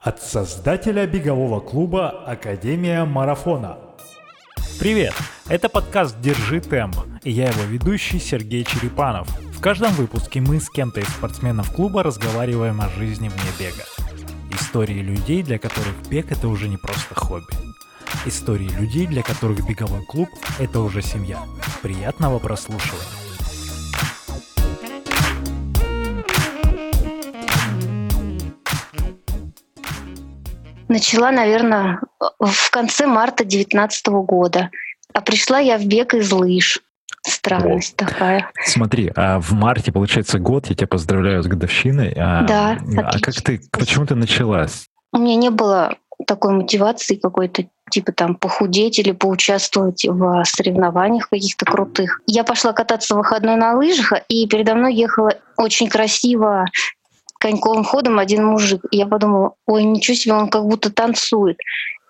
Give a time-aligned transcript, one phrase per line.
[0.00, 3.76] От создателя бегового клуба «Академия марафона».
[4.78, 5.12] Привет!
[5.46, 9.28] Это подкаст «Держи темп» и я его ведущий Сергей Черепанов.
[9.52, 13.84] В каждом выпуске мы с кем-то из спортсменов клуба разговариваем о жизни вне бега.
[14.58, 17.52] Истории людей, для которых бег это уже не просто хобби.
[18.24, 21.42] Истории людей, для которых беговой клуб это уже семья.
[21.82, 23.19] Приятного прослушивания!
[30.90, 32.00] Начала, наверное,
[32.40, 34.70] в конце марта 2019 года.
[35.14, 36.80] А пришла я в бег из лыж.
[37.22, 38.08] Странность вот.
[38.08, 38.50] такая.
[38.64, 42.12] Смотри, а в марте, получается, год, я тебя поздравляю с годовщиной.
[42.18, 42.78] А, да.
[42.96, 44.86] А как ты, почему ты началась?
[45.12, 45.96] У меня не было
[46.26, 52.20] такой мотивации какой-то типа там похудеть или поучаствовать в соревнованиях каких-то крутых.
[52.26, 56.64] Я пошла кататься в выходной на лыжах, и передо мной ехала очень красиво
[57.40, 58.82] коньковым ходом один мужик.
[58.90, 61.58] Я подумала, ой, ничего себе, он как будто танцует.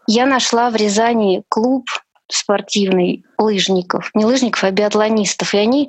[0.06, 1.86] Я нашла в Рязани клуб
[2.28, 5.88] спортивный лыжников, не лыжников, а биатлонистов, и они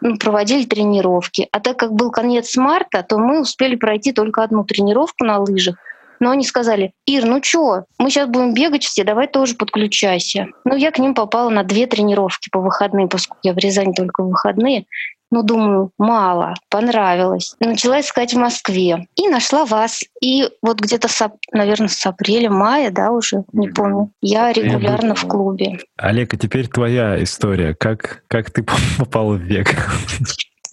[0.00, 1.48] ну, проводили тренировки.
[1.50, 5.76] А так как был конец марта, то мы успели пройти только одну тренировку на лыжах.
[6.20, 10.46] Но они сказали, Ир, ну чё, мы сейчас будем бегать все, давай тоже подключайся.
[10.64, 14.22] Ну, я к ним попала на две тренировки по выходным, поскольку я в Рязани только
[14.22, 14.86] в выходные.
[15.30, 17.56] Ну, думаю, мало, понравилось.
[17.60, 20.04] Начала искать в Москве и нашла вас.
[20.22, 25.78] И вот где-то, с, наверное, с апреля-мая, да, уже, не помню, я регулярно в клубе.
[25.96, 27.74] Олег, а теперь твоя история.
[27.74, 28.64] Как, как ты
[28.98, 29.74] попал в бег?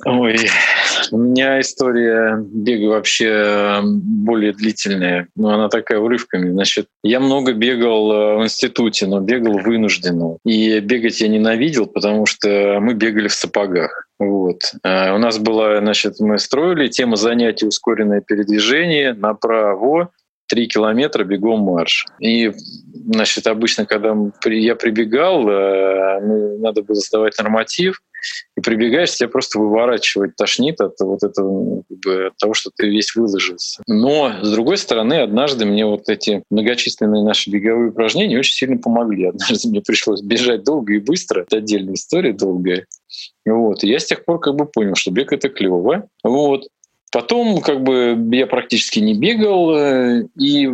[0.06, 0.38] Ой,
[1.12, 6.50] у меня история бега вообще более длительная, но она такая урывками.
[6.52, 10.38] Значит, я много бегал э, в институте, но бегал вынужденно.
[10.44, 14.01] И бегать я ненавидел, потому что мы бегали в сапогах.
[14.22, 14.76] Вот.
[14.84, 20.12] Э, у нас была, значит, мы строили тема занятий ускоренное передвижение направо,
[20.48, 22.06] три километра бегом марш.
[22.20, 22.52] И,
[23.08, 26.20] значит, обычно, когда я прибегал, э,
[26.60, 28.04] надо было сдавать норматив,
[28.58, 32.90] и прибегаешь, тебя просто выворачивает, тошнит от вот этого, как бы, от того, что ты
[32.90, 33.82] весь выложился.
[33.88, 39.26] Но, с другой стороны, однажды мне вот эти многочисленные наши беговые упражнения очень сильно помогли.
[39.26, 41.42] Однажды мне пришлось бежать долго и быстро.
[41.42, 42.86] Это отдельная история долгая.
[43.46, 43.84] Вот.
[43.84, 46.08] И я с тех пор как бы понял, что бег— это клево.
[46.24, 46.68] Вот.
[47.12, 50.68] Потом как бы я практически не бегал, э, и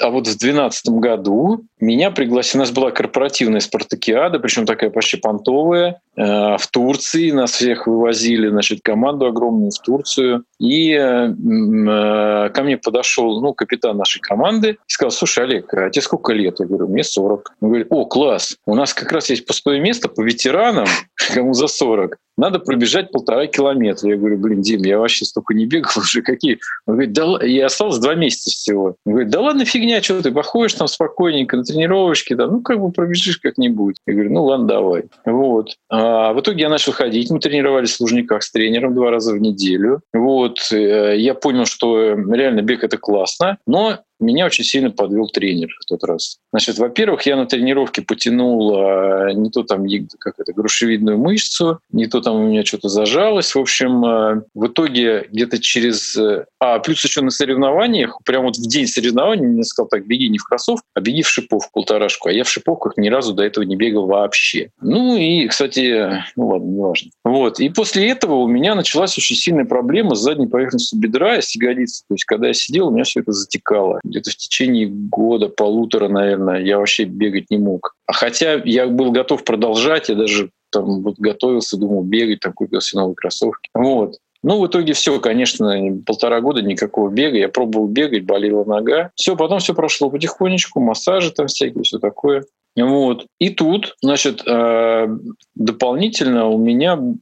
[0.00, 5.16] а вот в 2012 году меня пригласили, у нас была корпоративная спартакиада, причем такая почти
[5.16, 12.62] понтовая, э, в Турции, нас всех вывозили, значит, команду огромную в Турцию, и э, ко
[12.62, 16.60] мне подошел ну, капитан нашей команды и сказал, слушай, Олег, а тебе сколько лет?
[16.60, 17.54] Я говорю, мне 40.
[17.60, 20.86] Он говорит, о, класс, у нас как раз есть пустое место по ветеранам,
[21.34, 24.10] кому за 40 надо пробежать полтора километра.
[24.10, 26.58] Я говорю, блин, Дим, я вообще столько не бегал уже, какие?
[26.86, 28.96] Он говорит, да, я осталось два месяца всего.
[29.04, 32.80] Он говорит, да ладно, фигня, что ты походишь там спокойненько на тренировочке, да, ну как
[32.80, 33.96] бы пробежишь как-нибудь.
[34.06, 35.04] Я говорю, ну ладно, давай.
[35.26, 35.76] Вот.
[35.90, 39.38] А в итоге я начал ходить, мы тренировались в Лужниках с тренером два раза в
[39.38, 40.00] неделю.
[40.12, 40.58] Вот.
[40.72, 45.84] Э, я понял, что реально бег— это классно, но меня очень сильно подвел тренер в
[45.86, 46.38] тот раз.
[46.52, 49.86] Значит, во-первых, я на тренировке потянул а, не то там
[50.18, 53.54] как это, грушевидную мышцу, не то там у меня что-то зажалось.
[53.54, 56.18] В общем, а, в итоге где-то через...
[56.60, 60.38] А, плюс еще на соревнованиях, прямо вот в день соревнований мне сказал так, беги не
[60.38, 62.28] в кроссовках, а беги в шиповку полторашку.
[62.28, 64.70] А я в шиповках ни разу до этого не бегал вообще.
[64.80, 67.10] Ну и, кстати, ну ладно, не важно.
[67.24, 67.60] Вот.
[67.60, 71.54] И после этого у меня началась очень сильная проблема с задней поверхностью бедра и с
[71.54, 72.04] ягодицей.
[72.08, 76.08] То есть, когда я сидел, у меня все это затекало где-то в течение года, полутора,
[76.08, 77.94] наверное, я вообще бегать не мог.
[78.06, 82.80] А хотя я был готов продолжать, я даже там вот готовился, думал бегать, там купил
[82.80, 83.68] себе новые кроссовки.
[83.74, 84.16] Вот.
[84.42, 87.38] Ну, в итоге все, конечно, полтора года никакого бега.
[87.38, 89.10] Я пробовал бегать, болела нога.
[89.14, 92.44] Все, потом все прошло потихонечку, массажи там всякие, все такое.
[92.74, 93.26] Вот.
[93.38, 95.06] И тут, значит, э,
[95.54, 97.16] дополнительно у меня, ну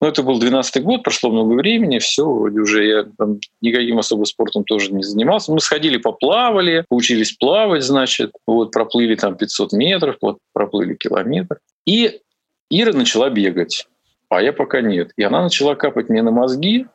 [0.00, 4.64] это был 12 год, прошло много времени, все, вроде уже я там, никаким особо спортом
[4.64, 5.52] тоже не занимался.
[5.52, 11.58] Мы сходили, поплавали, учились плавать, значит, вот проплыли там 500 метров, вот проплыли километр.
[11.86, 12.20] И
[12.70, 13.86] Ира начала бегать,
[14.36, 15.12] а я пока нет.
[15.16, 16.86] И она начала капать мне на мозги,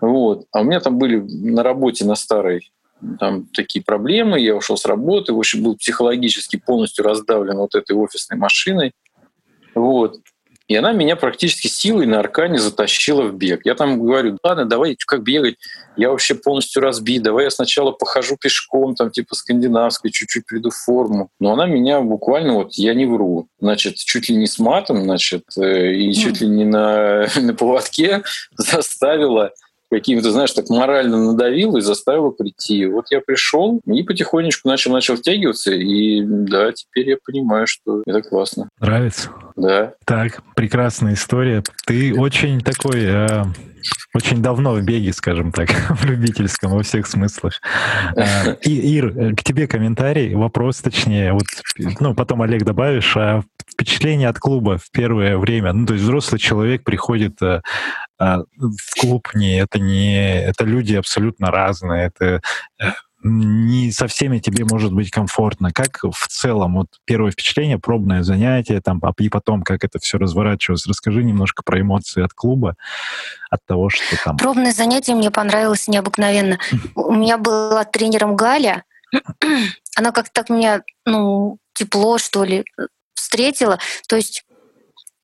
[0.00, 0.46] вот.
[0.52, 2.72] А у меня там были на работе на старой
[3.18, 7.96] там такие проблемы, я ушел с работы, в общем, был психологически полностью раздавлен вот этой
[7.96, 8.92] офисной машиной.
[9.74, 10.18] Вот.
[10.68, 13.62] И она меня практически силой на аркане затащила в бег.
[13.64, 15.56] Я там говорю, ладно, давай, как бегать?
[15.96, 20.76] Я вообще полностью разбит, давай я сначала похожу пешком, там типа скандинавской, чуть-чуть приду в
[20.76, 21.28] форму.
[21.40, 25.42] Но она меня буквально, вот я не вру, значит, чуть ли не с матом, значит,
[25.58, 28.22] э, и чуть ли не на, на поводке
[28.56, 29.52] заставила
[29.92, 32.86] каким-то, знаешь, так морально надавил и заставил прийти.
[32.86, 38.22] Вот я пришел и потихонечку начал, начал втягиваться, и да, теперь я понимаю, что это
[38.22, 38.70] классно.
[38.80, 39.30] Нравится?
[39.56, 39.94] Да.
[40.04, 41.62] Так, прекрасная история.
[41.86, 43.04] Ты очень такой...
[43.04, 43.44] Э,
[44.14, 47.60] очень давно в беге, скажем так, в любительском во всех смыслах.
[48.16, 51.32] Э, и, Ир, э, к тебе комментарий, вопрос точнее.
[51.32, 51.46] Вот,
[52.00, 53.16] ну, потом, Олег, добавишь.
[53.16, 55.72] А впечатление от клуба в первое время?
[55.72, 57.60] Ну, то есть взрослый человек приходит э,
[58.18, 60.40] в клуб, не, это не...
[60.42, 62.12] Это люди абсолютно разные.
[62.14, 62.40] Это
[63.22, 65.72] не со всеми тебе может быть комфортно.
[65.72, 70.18] Как в целом, вот первое впечатление, пробное занятие, там, а и потом, как это все
[70.18, 70.86] разворачивалось.
[70.86, 72.76] Расскажи немножко про эмоции от клуба,
[73.50, 74.36] от того, что там...
[74.36, 76.58] Пробное занятие мне понравилось необыкновенно.
[76.94, 78.84] У меня была тренером Галя.
[79.96, 82.64] Она как-то так меня, ну, тепло, что ли,
[83.14, 83.78] встретила.
[84.08, 84.44] То есть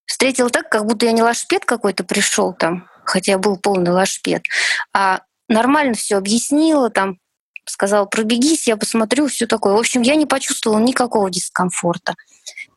[0.06, 4.43] встретила так, как будто я не лашпед какой-то пришел там, хотя я был полный лашпед,
[4.93, 7.19] а нормально все объяснила, там
[7.70, 9.75] сказал, пробегись, я посмотрю, все такое.
[9.75, 12.15] В общем, я не почувствовала никакого дискомфорта.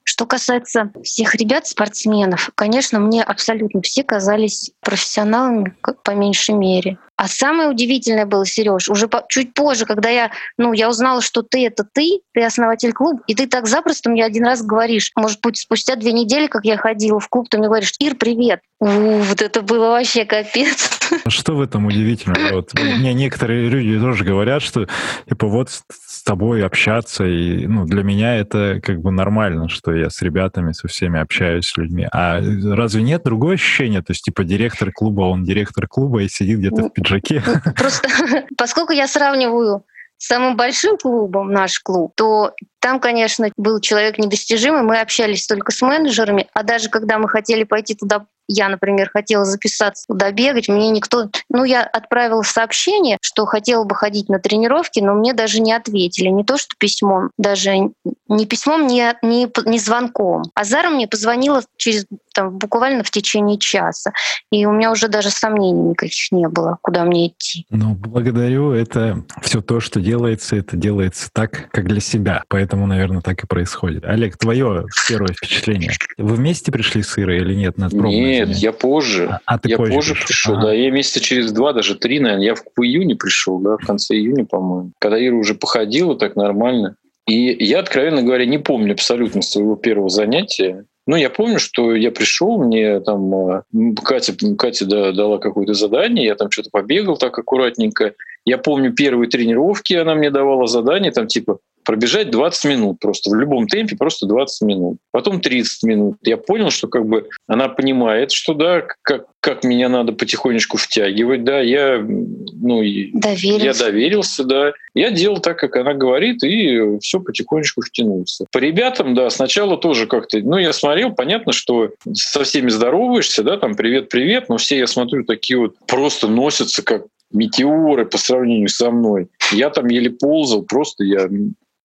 [0.04, 6.98] Что касается всех ребят, спортсменов, конечно, мне абсолютно все казались профессионалами по меньшей мере.
[7.18, 11.44] А самое удивительное было, Сереж, уже по, чуть позже, когда я, ну, я узнала, что
[11.44, 15.40] ты это ты, ты основатель клуба, и ты так запросто мне один раз говоришь, может
[15.42, 18.62] быть, спустя две недели, как я ходила в клуб, ты мне говоришь, Ир, привет.
[18.80, 20.90] У, вот это было вообще капец.
[21.28, 22.36] Что в этом удивительно?
[22.52, 24.88] Вот, мне некоторые люди тоже говорят, что
[25.28, 30.10] типа вот с тобой общаться, и ну, для меня это как бы нормально, что я
[30.10, 32.08] с ребятами, со всеми общаюсь, с людьми.
[32.12, 34.02] А разве нет другое ощущение?
[34.02, 37.44] То есть, типа, директор клуба, он директор клуба и сидит где-то в пиджаке пиджаке.
[37.76, 38.10] Просто
[38.58, 39.86] поскольку я сравниваю
[40.18, 45.82] самым большим клубом, наш клуб, то там, конечно, был человек недостижимый, мы общались только с
[45.82, 50.90] менеджерами, а даже когда мы хотели пойти туда я, например, хотела записаться туда бегать, мне
[50.90, 51.30] никто...
[51.50, 56.28] Ну, я отправила сообщение, что хотела бы ходить на тренировки, но мне даже не ответили.
[56.28, 57.92] Не то, что письмом, даже
[58.28, 60.44] не письмом, не, не, не звонком.
[60.54, 64.12] А Зара мне позвонила через там, буквально в течение часа.
[64.52, 67.66] И у меня уже даже сомнений никаких не было, куда мне идти.
[67.70, 68.72] Ну, благодарю.
[68.72, 72.44] Это все то, что делается, это делается так, как для себя.
[72.48, 74.06] Поэтому, наверное, так и происходит.
[74.06, 75.92] Олег, твое первое впечатление.
[76.18, 77.78] Вы вместе пришли с Ирой или нет?
[77.78, 79.28] На нет, я позже.
[79.30, 80.68] А, а ты я позже, позже пришел, пришел ага.
[80.68, 80.74] да.
[80.74, 82.46] Я месяца через два, даже три, наверное.
[82.46, 84.92] Я в, в июне пришел, да, в конце июня, по-моему.
[85.00, 86.96] Когда Ира уже походила так нормально.
[87.28, 90.86] И я, откровенно говоря, не помню абсолютно своего первого занятия.
[91.08, 93.64] Ну, я помню, что я пришел, мне там э,
[94.04, 98.14] Катя, Катя дала какое-то задание, я там что-то побегал так аккуратненько.
[98.46, 103.36] Я помню первые тренировки, она мне давала задание, там типа пробежать 20 минут просто в
[103.36, 104.98] любом темпе, просто 20 минут.
[105.12, 106.18] Потом 30 минут.
[106.22, 111.44] Я понял, что как бы она понимает, что да, как, как меня надо потихонечку втягивать,
[111.44, 112.82] да, я, ну,
[113.14, 113.66] доверился.
[113.66, 114.74] я доверился, да.
[114.94, 118.46] Я делал так, как она говорит, и все потихонечку втянулся.
[118.52, 123.58] По ребятам, да, сначала тоже как-то, ну, я смотрел, понятно, что со всеми здороваешься, да,
[123.58, 127.04] там, привет-привет, но все, я смотрю, такие вот просто носятся как
[127.34, 129.30] метеоры по сравнению со мной.
[129.52, 131.30] Я там еле ползал, просто я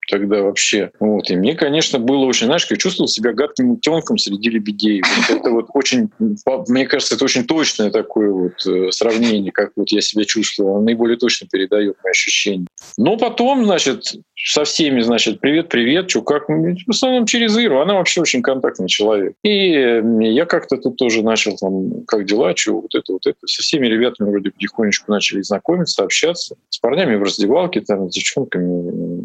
[0.08, 0.90] тогда вообще.
[1.00, 1.30] Вот.
[1.30, 5.02] И мне, конечно, было очень, знаешь, я чувствовал себя гадким утенком среди лебедей.
[5.16, 6.10] Вот это вот очень,
[6.68, 10.76] мне кажется, это очень точное такое вот э, сравнение, как вот я себя чувствовал.
[10.76, 12.66] Оно наиболее точно передает мои ощущения.
[12.96, 16.48] Но потом, значит, со всеми, значит, привет-привет, что как?
[16.48, 19.34] В основном через Иру, она вообще очень контактный человек.
[19.42, 19.70] И
[20.20, 23.38] я как-то тут тоже начал там, как дела, что вот это, вот это.
[23.46, 26.56] Со всеми ребятами вроде потихонечку начали знакомиться, общаться.
[26.68, 29.15] С парнями в раздевалке, там, с девчонками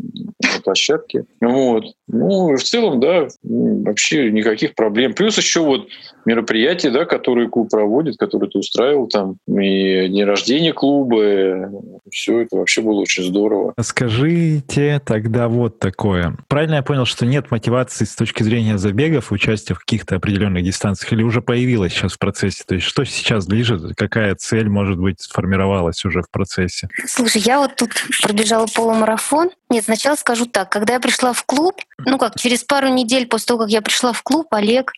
[0.72, 1.26] площадке.
[1.42, 1.84] Вот.
[2.08, 5.14] Ну, в целом, да, вообще никаких проблем.
[5.14, 5.88] Плюс еще вот
[6.26, 11.70] мероприятия, да, которые клуб проводит, которые ты устраивал, там, и день рождения клуба,
[12.12, 13.74] все это вообще было очень здорово.
[13.82, 16.38] Скажите тогда вот такое.
[16.48, 21.14] Правильно я понял, что нет мотивации с точки зрения забегов, участия в каких-то определенных дистанциях,
[21.14, 22.64] или уже появилась сейчас в процессе?
[22.66, 23.96] То есть что сейчас движет?
[23.96, 26.90] Какая цель, может быть, сформировалась уже в процессе?
[27.06, 29.52] Слушай, я вот тут пробежала полумарафон.
[29.70, 30.70] Нет, сначала скажу так.
[30.70, 31.76] Когда я пришла в клуб,
[32.06, 34.92] ну как, через пару недель после того, как я пришла в клуб, Олег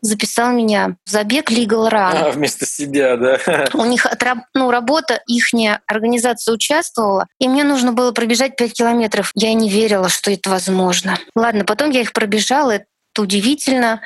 [0.00, 2.12] записал меня в забег Legal Run.
[2.14, 3.38] А, вместо себя, да.
[3.74, 4.06] У них
[4.54, 5.46] ну, работа, их
[5.86, 9.30] организация участвовала, и мне нужно было пробежать 5 километров.
[9.34, 11.18] Я не верила, что это возможно.
[11.34, 12.86] Ладно, потом я их пробежала, это
[13.18, 14.00] удивительно.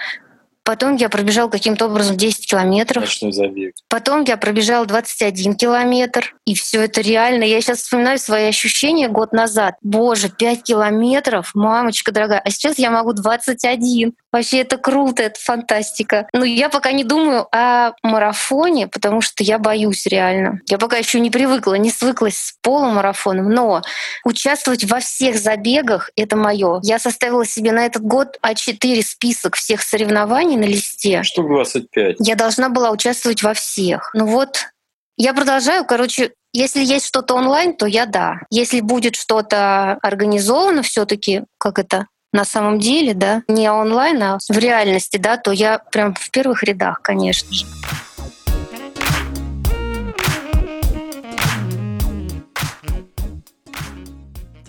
[0.70, 3.02] Потом я пробежал каким-то образом 10 километров.
[3.02, 3.74] Ночной забег.
[3.88, 6.36] Потом я пробежал 21 километр.
[6.44, 7.42] И все это реально.
[7.42, 9.74] Я сейчас вспоминаю свои ощущения год назад.
[9.82, 12.38] Боже, 5 километров, мамочка дорогая.
[12.38, 14.12] А сейчас я могу 21.
[14.30, 16.28] Вообще это круто, это фантастика.
[16.32, 20.60] Но я пока не думаю о марафоне, потому что я боюсь реально.
[20.68, 23.82] Я пока еще не привыкла, не свыклась с полумарафоном, но
[24.24, 26.78] участвовать во всех забегах— это мое.
[26.84, 31.22] Я составила себе на этот год А4 список всех соревнований на листе.
[31.22, 32.16] Штук 25.
[32.20, 34.10] Я должна была участвовать во всех.
[34.14, 34.66] Ну вот,
[35.16, 38.40] я продолжаю, короче, если есть что-то онлайн, то я да.
[38.50, 44.58] Если будет что-то организовано все-таки, как это, на самом деле, да, не онлайн, а в
[44.58, 47.66] реальности, да, то я прям в первых рядах, конечно же.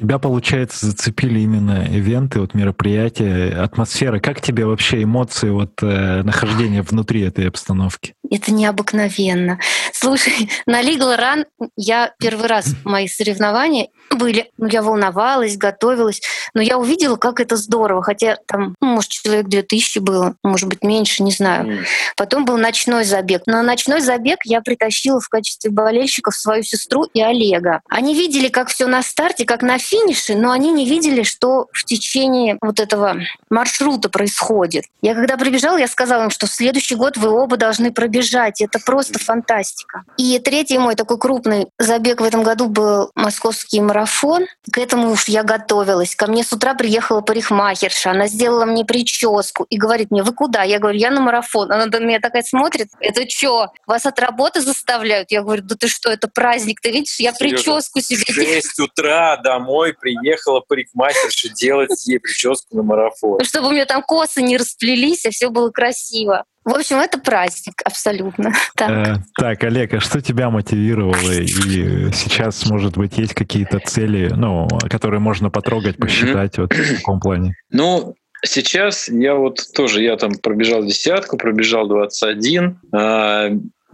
[0.01, 4.19] Тебя, получается, зацепили именно ивенты, вот мероприятия, атмосфера.
[4.19, 8.15] Как тебе вообще эмоции вот э, нахождения внутри этой обстановки?
[8.27, 9.59] Это необыкновенно.
[9.93, 14.49] Слушай, на Legal Run я первый раз мои соревнования были.
[14.57, 16.21] Ну, я волновалась, готовилась,
[16.55, 18.01] но я увидела, как это здорово.
[18.01, 21.85] Хотя там, ну, может, человек 2000 было, может быть, меньше, не знаю.
[22.17, 23.43] Потом был ночной забег.
[23.45, 27.81] На ночной забег я притащила в качестве болельщиков свою сестру и Олега.
[27.87, 31.83] Они видели, как все на старте, как на финише, но они не видели, что в
[31.83, 33.17] течение вот этого
[33.49, 34.85] маршрута происходит.
[35.01, 38.61] Я когда прибежала, я сказала им, что в следующий год вы оба должны пробежать.
[38.61, 40.03] Это просто фантастика.
[40.17, 44.45] И третий мой такой крупный забег в этом году был московский марафон.
[44.71, 46.15] К этому уж я готовилась.
[46.15, 48.11] Ко мне с утра приехала парикмахерша.
[48.11, 50.63] Она сделала мне прическу и говорит мне, вы куда?
[50.63, 51.71] Я говорю, я на марафон.
[51.71, 55.31] Она на меня такая смотрит, это что, вас от работы заставляют?
[55.31, 57.57] Я говорю, да ты что, это праздник, ты видишь, я Серьёзно?
[57.57, 63.37] прическу себе В 6 утра домой приехала парикмахерша делать ей прическу на марафон.
[63.39, 66.45] Ну, чтобы у меня там косы не расплелись, а все было красиво.
[66.63, 68.53] В общем, это праздник абсолютно.
[68.75, 68.89] Так.
[68.89, 71.31] Э, так, Олег, а что тебя мотивировало?
[71.31, 77.19] И сейчас, может быть, есть какие-то цели, ну, которые можно потрогать, посчитать вот в таком
[77.19, 77.55] плане?
[77.69, 82.79] Ну, сейчас я вот тоже, я там пробежал десятку, пробежал 21.
[82.93, 83.49] А,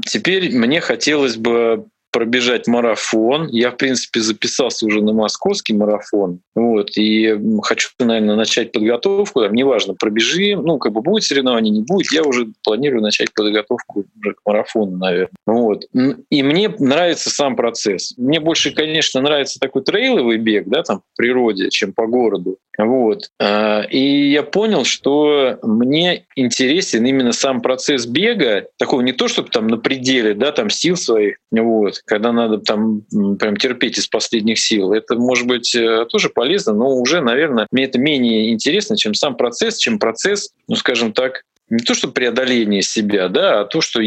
[0.06, 1.86] теперь мне хотелось бы
[2.18, 3.48] пробежать марафон.
[3.52, 6.40] Я, в принципе, записался уже на московский марафон.
[6.56, 9.44] Вот, и хочу, наверное, начать подготовку.
[9.44, 12.12] Там, неважно, пробежим, ну, как бы будет соревнование, не будет.
[12.12, 15.30] Я уже планирую начать подготовку уже к марафону, наверное.
[15.46, 15.86] Вот.
[16.32, 18.16] И мне нравится сам процесс.
[18.18, 22.58] Мне больше, конечно, нравится такой трейловый бег, да, там, в природе, чем по городу.
[22.78, 23.30] Вот.
[23.40, 29.50] А, И я понял, что мне интересен именно сам процесс бега, такого не то, чтобы
[29.50, 33.02] там на пределе, да, там сил своих, вот, когда надо там
[33.38, 34.94] прям терпеть из последних сил.
[34.94, 39.36] Это может быть э, тоже полезно, но уже, наверное, мне это менее интересно, чем сам
[39.36, 44.02] процесс, чем процесс, ну, скажем так, не то, что преодоление себя, да, а то, что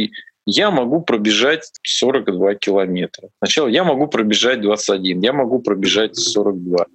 [0.50, 3.28] я могу пробежать 42 километра.
[3.38, 6.86] Сначала я могу пробежать 21, я могу пробежать 42.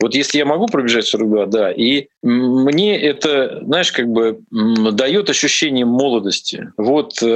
[0.00, 5.84] Вот если я могу пробежать 42, да, и мне это, знаешь, как бы дает ощущение
[5.84, 6.72] молодости.
[6.76, 7.26] Вот э,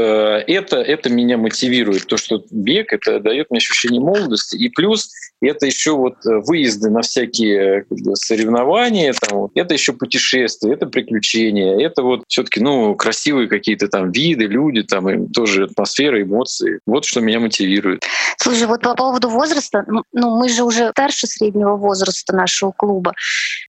[0.47, 2.07] это, это меня мотивирует.
[2.07, 4.57] То, что бег, это дает мне ощущение молодости.
[4.57, 9.50] И плюс это еще вот э, выезды на всякие как бы, соревнования, там, вот.
[9.54, 15.09] это еще путешествия, это приключения, это вот все-таки ну красивые какие-то там виды, люди, там
[15.09, 16.80] и тоже атмосфера, эмоции.
[16.87, 18.04] Вот что меня мотивирует.
[18.37, 23.14] Слушай, вот по поводу возраста, ну, мы же уже старше среднего возраста нашего клуба.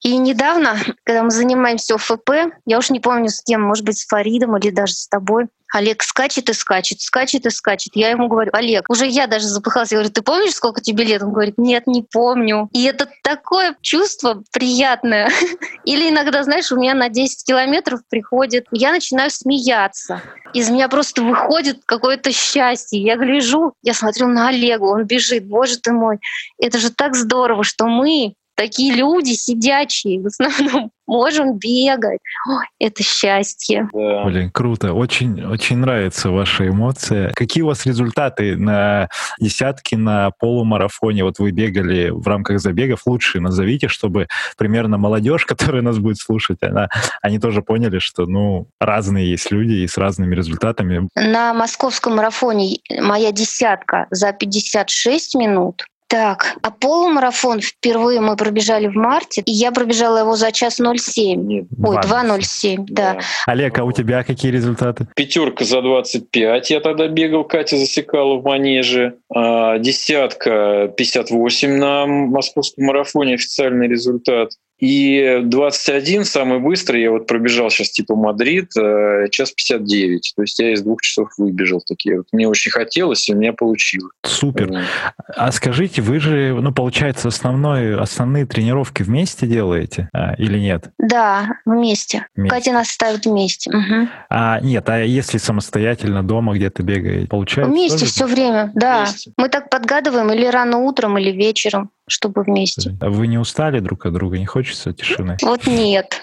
[0.03, 2.29] И недавно, когда мы занимаемся ОФП,
[2.65, 6.03] я уж не помню с кем, может быть, с Фаридом или даже с тобой, Олег
[6.03, 7.95] скачет и скачет, скачет и скачет.
[7.95, 9.91] Я ему говорю, Олег, уже я даже запыхалась.
[9.91, 11.23] Я говорю, ты помнишь, сколько тебе лет?
[11.23, 12.69] Он говорит, нет, не помню.
[12.71, 15.29] И это такое чувство приятное.
[15.85, 20.21] Или иногда, знаешь, у меня на 10 километров приходит, я начинаю смеяться.
[20.53, 23.01] Из меня просто выходит какое-то счастье.
[23.01, 25.45] Я гляжу, я смотрю на Олегу, он бежит.
[25.45, 26.19] Боже ты мой,
[26.57, 32.19] это же так здорово, что мы такие люди сидячие, в основном можем бегать.
[32.47, 33.89] Ой, это счастье.
[33.93, 34.25] Да.
[34.25, 34.93] Блин, круто.
[34.93, 37.31] Очень, очень нравятся ваши эмоции.
[37.35, 39.09] Какие у вас результаты на
[39.39, 41.23] десятки, на полумарафоне?
[41.23, 43.01] Вот вы бегали в рамках забегов.
[43.05, 46.89] Лучшие назовите, чтобы примерно молодежь, которая нас будет слушать, она,
[47.21, 51.09] они тоже поняли, что ну разные есть люди и с разными результатами.
[51.15, 55.85] На московском марафоне моя десятка за 56 минут.
[56.07, 61.41] Так, а полумарафон впервые мы пробежали в марте, и я пробежала его за час 07.
[61.41, 62.77] Нет, Ой, 2:07.
[62.77, 63.19] 2.07, да.
[63.47, 65.07] Олег, а у тебя какие результаты?
[65.15, 69.15] Пятерка за 25 я тогда бегал, Катя засекала в манеже.
[69.33, 74.51] А, Десятка 58 на московском марафоне официальный результат.
[74.79, 80.33] И 21 самый быстрый, я вот пробежал сейчас типа Мадрид, э, час 59.
[80.35, 82.17] То есть я из двух часов выбежал такие.
[82.17, 84.11] Вот мне очень хотелось, и у меня получилось.
[84.23, 84.85] Супер.
[85.27, 90.89] А скажите, вы же, ну, получается, основной, основные тренировки вместе делаете а, или нет?
[90.99, 92.27] Да, вместе.
[92.35, 92.55] вместе.
[92.55, 93.69] Катя нас ставит вместе.
[93.71, 94.09] Угу.
[94.29, 97.71] А нет, а если самостоятельно дома где-то бегаете, получается?
[97.71, 98.11] Вместе тоже?
[98.11, 99.05] все время, да.
[99.05, 99.31] Вместе.
[99.37, 102.95] Мы так подгадываем или рано утром, или вечером чтобы вместе.
[103.01, 104.37] А вы не устали друг от друга?
[104.37, 105.37] Не хочется тишины?
[105.41, 106.21] Вот нет.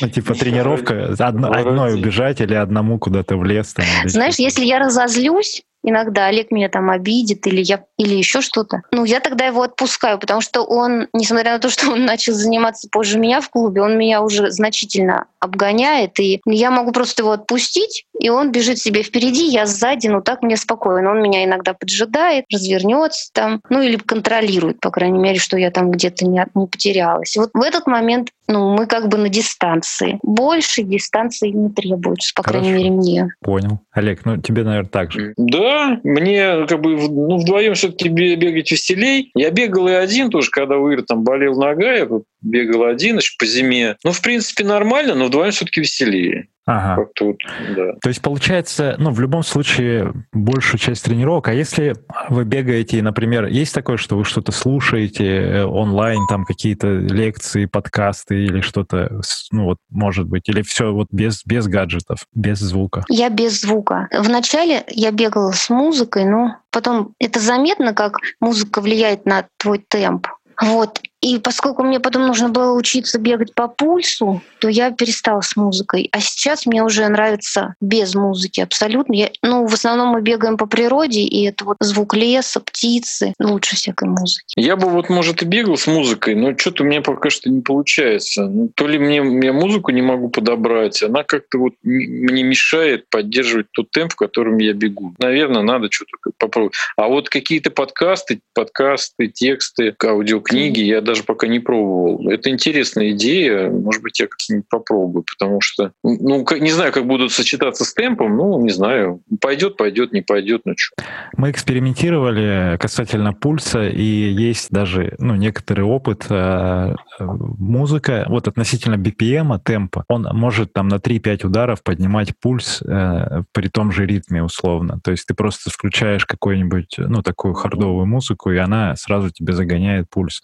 [0.00, 3.74] Ну, типа тренировка, одно, одной убежать или одному куда-то в лес.
[3.74, 8.82] Там, Знаешь, если я разозлюсь, иногда Олег меня там обидит или я или еще что-то.
[8.90, 12.88] Ну, я тогда его отпускаю, потому что он, несмотря на то, что он начал заниматься
[12.90, 18.06] позже меня в клубе, он меня уже значительно обгоняет, и я могу просто его отпустить,
[18.18, 21.10] и он бежит себе впереди, я сзади, ну так мне спокойно.
[21.10, 25.90] Он меня иногда поджидает, развернется там, ну или контролирует, по крайней мере, что я там
[25.90, 27.36] где-то не, не потерялась.
[27.36, 30.18] Вот в этот момент ну, мы как бы на дистанции.
[30.22, 32.60] Больше дистанции не требуется, по Хорошо.
[32.60, 33.28] крайней мере, мне.
[33.40, 33.80] Понял.
[33.92, 35.32] Олег, ну тебе, наверное, так же.
[35.36, 39.30] Да, мне как бы ну, вдвоем все-таки бегать веселей.
[39.34, 42.08] Я бегал и один тоже, когда у Иры там болел нога, я
[42.42, 43.96] бегал один еще по зиме.
[44.04, 46.48] Ну, в принципе, нормально, но вдвоем все-таки веселее.
[46.66, 47.06] Ага.
[47.14, 47.36] Тут,
[47.76, 47.92] да.
[48.00, 51.94] То есть получается, ну, в любом случае, большую часть тренировок, а если
[52.30, 58.44] вы бегаете, например, есть такое, что вы что-то слушаете э, онлайн, там какие-то лекции, подкасты
[58.44, 59.20] или что-то,
[59.52, 63.04] ну, вот, может быть, или все вот без, без гаджетов, без звука?
[63.08, 64.08] Я без звука.
[64.16, 70.28] Вначале я бегала с музыкой, но потом это заметно, как музыка влияет на твой темп.
[70.60, 71.00] Вот.
[71.24, 76.10] И поскольку мне потом нужно было учиться бегать по пульсу, то я перестала с музыкой.
[76.12, 79.14] А сейчас мне уже нравится без музыки абсолютно.
[79.14, 83.74] Я, ну, в основном мы бегаем по природе, и это вот звук леса, птицы, лучше
[83.74, 84.52] всякой музыки.
[84.56, 87.62] Я бы вот, может, и бегал с музыкой, но что-то у меня пока что не
[87.62, 88.44] получается.
[88.44, 89.16] Ну, то ли мне
[89.46, 94.58] я музыку не могу подобрать, она как-то вот мне мешает поддерживать тот темп, в котором
[94.58, 95.14] я бегу.
[95.18, 96.74] Наверное, надо что-то попробовать.
[96.98, 102.28] А вот какие-то подкасты, подкасты, тексты, аудиокниги, я даже даже пока не пробовал.
[102.28, 103.70] Это интересная идея.
[103.70, 108.36] Может быть, я как-нибудь попробую, потому что, ну, не знаю, как будут сочетаться с темпом,
[108.36, 109.22] ну, не знаю.
[109.40, 110.96] Пойдет, пойдет, не пойдет, ну что.
[111.36, 116.26] Мы экспериментировали касательно пульса, и есть даже, ну, некоторый опыт.
[116.28, 123.42] Э, музыка, вот относительно BPM, темпа, он может там на 3-5 ударов поднимать пульс э,
[123.52, 124.98] при том же ритме условно.
[125.04, 130.10] То есть ты просто включаешь какую-нибудь, ну, такую хардовую музыку, и она сразу тебе загоняет
[130.10, 130.42] пульс.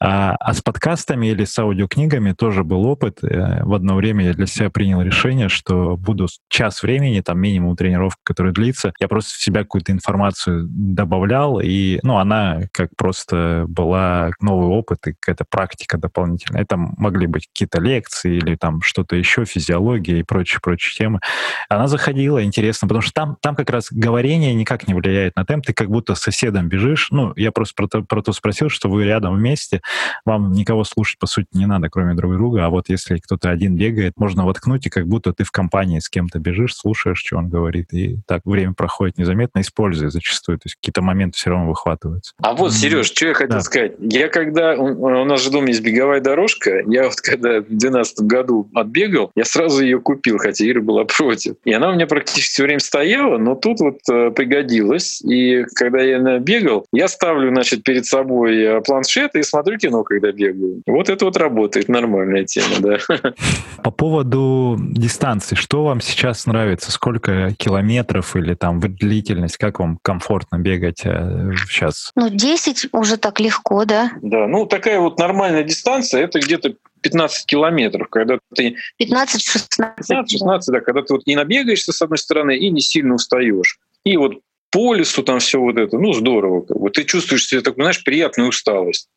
[0.00, 3.18] А, а с подкастами или с аудиокнигами тоже был опыт.
[3.22, 7.76] Э, в одно время я для себя принял решение, что буду час времени, там минимум
[7.76, 13.64] тренировка, которая длится, я просто в себя какую-то информацию добавлял, и, ну, она как просто
[13.68, 16.62] была новый опыт и какая-то практика дополнительная.
[16.62, 21.20] Это могли быть какие-то лекции или там что-то еще, физиология и прочие-прочие темы.
[21.68, 25.66] Она заходила, интересно, потому что там, там как раз говорение никак не влияет на темп,
[25.66, 27.08] ты как будто с соседом бежишь.
[27.10, 29.80] Ну, я просто про то, про то спросил, что вы рядом вместе,
[30.24, 32.66] вам никого слушать, по сути, не надо, кроме друг друга.
[32.66, 36.08] А вот если кто-то один бегает, можно воткнуть, и как будто ты в компании с
[36.08, 40.58] кем-то бежишь, слушаешь, что он говорит, и так время проходит незаметно, используя зачастую.
[40.58, 42.34] То есть какие-то моменты все равно выхватываются.
[42.42, 43.60] А вот, Сереж, что я хотел да.
[43.62, 43.92] сказать.
[44.00, 44.74] Я когда...
[44.76, 46.82] У нас же дома есть беговая дорожка.
[46.86, 51.56] Я вот когда в 2012 году отбегал, я сразу ее купил, хотя Ира была против.
[51.64, 55.20] И она у меня практически все время стояла, но тут вот э, пригодилась.
[55.22, 60.32] И когда я бегал, я ставлю, значит, перед собой э, планшет и смотрю кино, когда
[60.32, 60.82] бегаю.
[60.86, 62.98] Вот это вот работает, нормальная тема, да.
[63.82, 66.90] По поводу дистанции, что вам сейчас нравится?
[66.92, 69.56] Сколько километров или там длительность?
[69.56, 72.12] Как вам комфортно бегать сейчас?
[72.16, 74.12] Э, ну, 10 уже так легко, да?
[74.22, 78.76] Да, ну такая вот нормальная дистанция, это где-то 15 километров, когда ты...
[79.00, 79.68] 15-16.
[79.78, 83.78] 15-16, да, когда ты вот не набегаешься с одной стороны и не сильно устаешь.
[84.04, 86.62] И вот по лесу там все вот это, ну здорово.
[86.62, 86.90] Как бы.
[86.90, 89.08] Ты чувствуешь себе такую, знаешь, приятную усталость.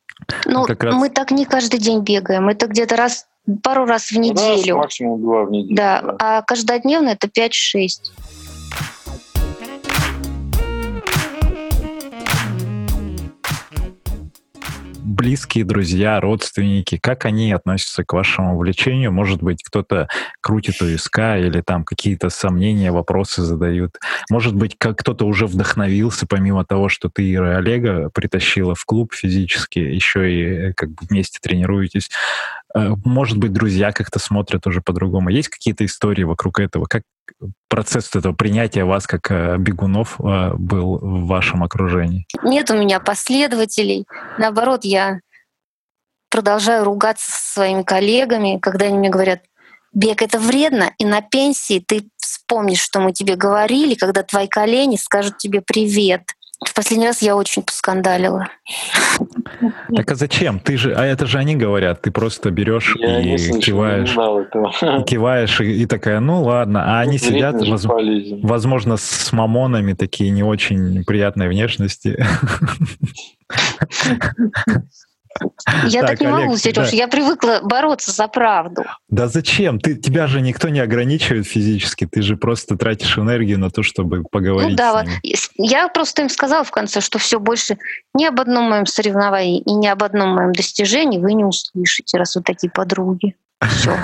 [0.45, 0.95] Ну, как раз...
[0.95, 2.49] мы так не каждый день бегаем.
[2.49, 3.27] Это где-то раз
[3.63, 4.75] пару раз в неделю.
[4.75, 5.75] Раз, максимум два в неделю.
[5.75, 6.15] Да, да.
[6.19, 7.89] а каждодневно это 5-6.
[15.21, 19.11] Близкие друзья, родственники, как они относятся к вашему увлечению?
[19.11, 20.07] Может быть, кто-то
[20.41, 23.99] крутит у виска или там какие-то сомнения, вопросы задают.
[24.31, 29.13] Может быть, как кто-то уже вдохновился, помимо того, что ты и Олега притащила в клуб
[29.13, 32.09] физически, еще и э, как бы вместе тренируетесь.
[32.75, 35.29] Э, может быть, друзья как-то смотрят уже по-другому.
[35.29, 36.85] Есть какие-то истории вокруг этого?
[36.85, 37.03] Как
[37.69, 42.27] процесс этого принятия вас как э, бегунов э, был в вашем окружении?
[42.43, 44.05] Нет у меня последователей.
[44.37, 45.19] Наоборот, я
[46.29, 49.41] продолжаю ругаться со своими коллегами, когда они мне говорят,
[49.93, 54.95] бег это вредно, и на пенсии ты вспомнишь, что мы тебе говорили, когда твои колени
[54.95, 56.23] скажут тебе привет.
[56.63, 58.47] В последний раз я очень поскандалила.
[59.95, 60.59] Так а зачем?
[60.59, 65.59] Ты же, а это же они говорят, ты просто берешь и слышал, киваешь, и киваешь
[65.59, 67.85] и, и такая, ну ладно, а они сидят, воз,
[68.43, 72.23] возможно, с мамонами такие не очень приятной внешности.
[75.85, 76.95] Я так, так не Олег, могу, Сереж, да.
[76.95, 78.83] я привыкла бороться за правду.
[79.09, 79.79] Да зачем?
[79.79, 84.23] Ты, тебя же никто не ограничивает физически, ты же просто тратишь энергию на то, чтобы
[84.23, 84.71] поговорить.
[84.71, 85.05] Ну да,
[85.57, 87.77] я просто им сказала в конце, что все больше
[88.13, 92.35] ни об одном моем соревновании и ни об одном моем достижении вы не услышите, раз
[92.35, 93.35] вы такие подруги.
[93.67, 93.95] Все.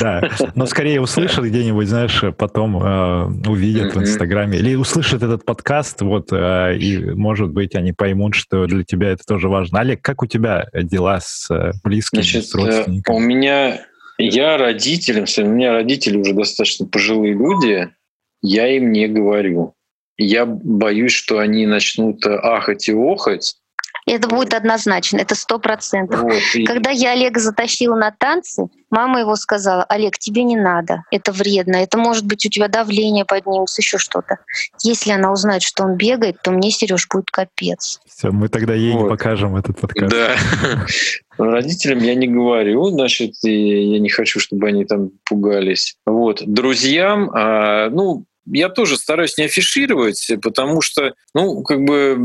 [0.00, 4.58] Да, но скорее услышат где-нибудь, знаешь, потом э, увидят в Инстаграме.
[4.58, 9.24] Или услышат этот подкаст, вот, э, и, может быть, они поймут, что для тебя это
[9.26, 9.80] тоже важно.
[9.80, 13.16] Олег, как у тебя дела с э, близкими, Значит, с родственниками?
[13.16, 13.80] У меня,
[14.18, 17.88] я родителям, у меня родители уже достаточно пожилые люди,
[18.42, 19.74] я им не говорю.
[20.18, 23.56] Я боюсь, что они начнут ахать и охать,
[24.14, 26.22] это будет однозначно, это сто процентов.
[26.22, 26.64] Вот, и...
[26.64, 31.76] Когда я Олега затащила на танцы, мама его сказала, Олег, тебе не надо, это вредно,
[31.76, 34.38] это может быть у тебя давление поднимется, еще что-то.
[34.82, 38.00] Если она узнает, что он бегает, то мне, Сереж, будет капец.
[38.06, 39.02] Все, мы тогда ей вот.
[39.02, 40.12] не покажем этот подкаст.
[40.12, 40.36] Да.
[41.38, 45.96] Родителям я не говорю, значит, я не хочу, чтобы они там пугались.
[46.06, 46.42] Вот.
[46.46, 52.16] Друзьям, а, ну, я тоже стараюсь не афишировать, потому что, ну, как бы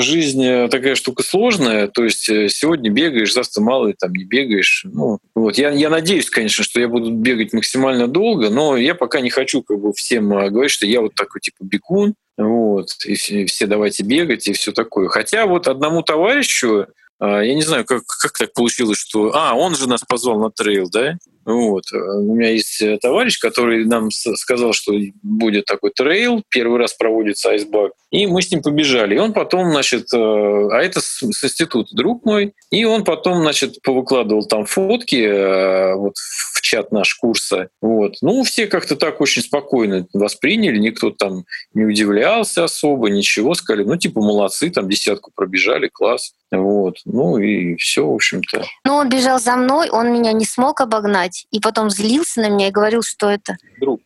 [0.00, 4.84] жизнь такая штука сложная, то есть э, сегодня бегаешь, завтра мало, там не бегаешь.
[4.84, 5.58] Ну, вот.
[5.58, 9.62] я, я надеюсь, конечно, что я буду бегать максимально долго, но я пока не хочу
[9.62, 13.66] как бы всем а, говорить, что я вот такой типа бегун, вот, и все, все
[13.66, 15.08] давайте бегать и все такое.
[15.08, 16.86] Хотя вот одному товарищу,
[17.18, 19.34] я не знаю, как, как так получилось, что...
[19.34, 21.16] А, он же нас позвал на трейл, да?
[21.46, 21.84] Вот.
[21.92, 26.92] Э, у меня есть э, товарищ, который нам сказал, что будет такой трейл, первый раз
[26.92, 29.14] проводится айсбак, и мы с ним побежали.
[29.14, 33.42] И он потом, значит, э, а это с, с института друг мой, и он потом,
[33.42, 37.68] значит, повыкладывал там фотки вот, в чат наш курса.
[37.80, 38.14] Вот.
[38.22, 43.96] Ну, все как-то так очень спокойно восприняли, никто там не удивлялся особо, ничего, сказали, ну,
[43.96, 46.32] типа, молодцы, там десятку пробежали, класс.
[46.52, 46.96] Вот.
[47.04, 48.64] Ну и все, в общем-то.
[48.84, 52.68] Ну, он бежал за мной, он меня не смог обогнать, и потом злился на меня
[52.68, 53.56] и говорил, что это...
[53.80, 54.00] Друг.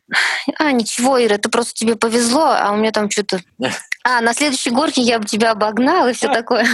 [0.58, 3.40] А, ничего, Ира, это просто тебе повезло, а у меня там что-то...
[4.02, 6.66] А, на следующей горке я бы тебя обогнал и все такое.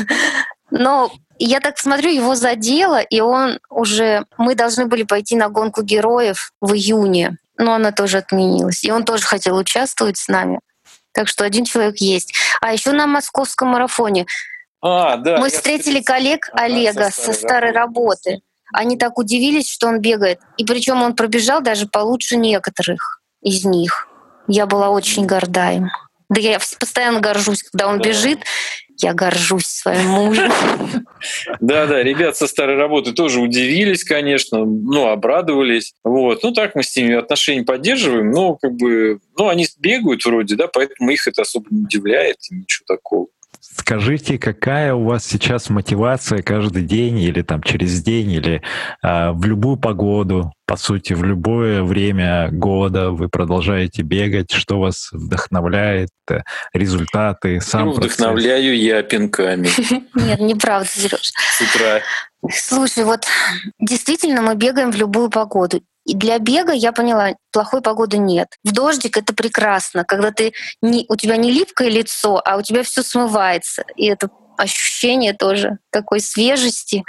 [0.70, 4.26] Но я так смотрю, его задело, и он уже...
[4.38, 8.84] Мы должны были пойти на гонку героев в июне, но она тоже отменилась.
[8.84, 10.60] И он тоже хотел участвовать с нами.
[11.12, 12.32] Так что один человек есть.
[12.60, 14.26] А еще на московском марафоне
[14.82, 18.30] а, да, Мы встретили коллег Олега со старой, со старой работы.
[18.30, 18.42] работы.
[18.72, 20.40] Они так удивились, что он бегает.
[20.56, 24.08] И причем он пробежал даже получше некоторых из них.
[24.48, 25.88] Я была очень горда им.
[26.28, 28.08] Да я постоянно горжусь, когда он да.
[28.08, 28.40] бежит.
[28.98, 30.50] Я горжусь своим мужем.
[31.60, 35.94] Да, да, ребят со старой работы тоже удивились, конечно, ну, обрадовались.
[36.02, 36.42] Вот.
[36.42, 40.68] Ну, так мы с ними отношения поддерживаем, но как бы, ну, они бегают вроде, да,
[40.68, 43.26] поэтому их это особо не удивляет, ничего такого.
[43.74, 48.62] Скажите, какая у вас сейчас мотивация каждый день или там через день или
[49.02, 54.52] э, в любую погоду, по сути, в любое время года вы продолжаете бегать?
[54.52, 56.10] Что вас вдохновляет?
[56.30, 56.40] Э,
[56.72, 59.68] результаты, сам ну, Вдохновляю я пинками.
[60.14, 61.32] Нет, неправда, Сереж.
[61.34, 62.00] С утра.
[62.50, 63.26] Слушай, вот
[63.80, 65.82] действительно мы бегаем в любую погоду.
[66.06, 68.48] И для бега я поняла, плохой погоды нет.
[68.64, 72.84] В дождик это прекрасно, когда ты не, у тебя не липкое лицо, а у тебя
[72.84, 73.84] все смывается.
[73.96, 77.02] И это ощущение тоже такой свежести.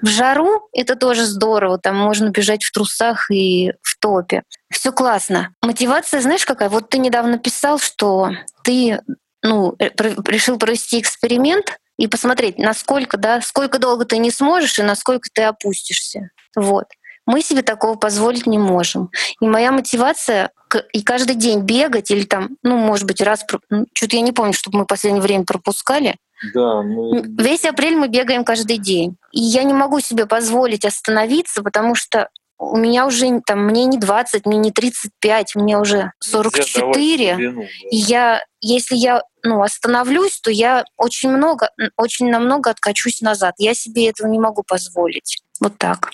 [0.00, 4.42] В жару это тоже здорово, там можно бежать в трусах и в топе.
[4.72, 5.54] Все классно.
[5.62, 6.70] Мотивация, знаешь, какая?
[6.70, 8.30] Вот ты недавно писал, что
[8.64, 9.00] ты
[9.42, 14.82] ну, э, решил провести эксперимент и посмотреть, насколько, да, сколько долго ты не сможешь и
[14.82, 16.30] насколько ты опустишься.
[16.56, 16.86] Вот.
[17.30, 19.10] Мы себе такого позволить не можем.
[19.40, 20.50] И моя мотивация
[20.92, 24.52] и каждый день бегать или там, ну, может быть, раз, ну, что-то я не помню,
[24.52, 26.16] чтобы мы в последнее время пропускали.
[26.52, 27.22] Да, мы...
[27.38, 29.16] Весь апрель мы бегаем каждый день.
[29.30, 33.96] И я не могу себе позволить остановиться, потому что у меня уже там мне не
[33.96, 37.36] 20, мне не 35, мне уже 44.
[37.36, 37.68] Вину, да.
[37.90, 43.54] И я, если я ну, остановлюсь, то я очень много, очень намного откачусь назад.
[43.58, 45.42] Я себе этого не могу позволить.
[45.60, 46.10] Вот так.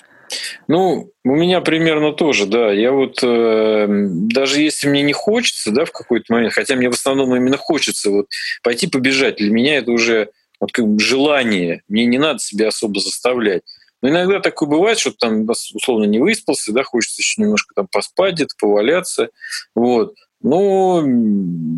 [0.67, 2.71] Ну, у меня примерно тоже, да.
[2.71, 6.93] Я вот э, даже если мне не хочется, да, в какой-то момент, хотя мне в
[6.93, 8.27] основном именно хочется вот
[8.63, 11.81] пойти побежать, для меня это уже вот как бы желание.
[11.87, 13.61] Мне не надо себя особо заставлять.
[14.01, 18.35] Но иногда такое бывает, что там условно не выспался, да, хочется еще немножко там поспать,
[18.35, 19.29] где-то поваляться.
[19.73, 20.15] Вот.
[20.41, 21.03] Но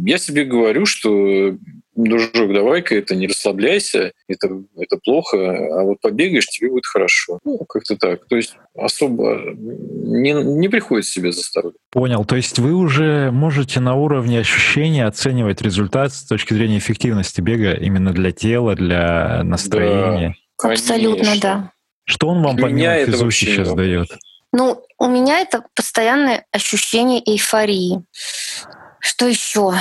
[0.06, 1.56] я себе говорю, что
[2.04, 7.40] дружок, давай-ка это не расслабляйся, это, это плохо, а вот побегаешь, тебе будет хорошо.
[7.44, 8.26] Ну, как-то так.
[8.28, 11.76] То есть особо не, не приходится себе заставлять.
[11.92, 12.26] Понял.
[12.26, 17.74] То есть вы уже можете на уровне ощущения оценивать результат с точки зрения эффективности бега
[17.74, 20.36] именно для тела, для настроения?
[20.62, 21.42] Да, Абсолютно, конечно.
[21.42, 21.72] да.
[22.06, 24.08] Что он вам помимо физухи сейчас дает?
[24.52, 28.04] Ну, у меня это постоянное ощущение эйфории.
[29.00, 29.74] Что еще?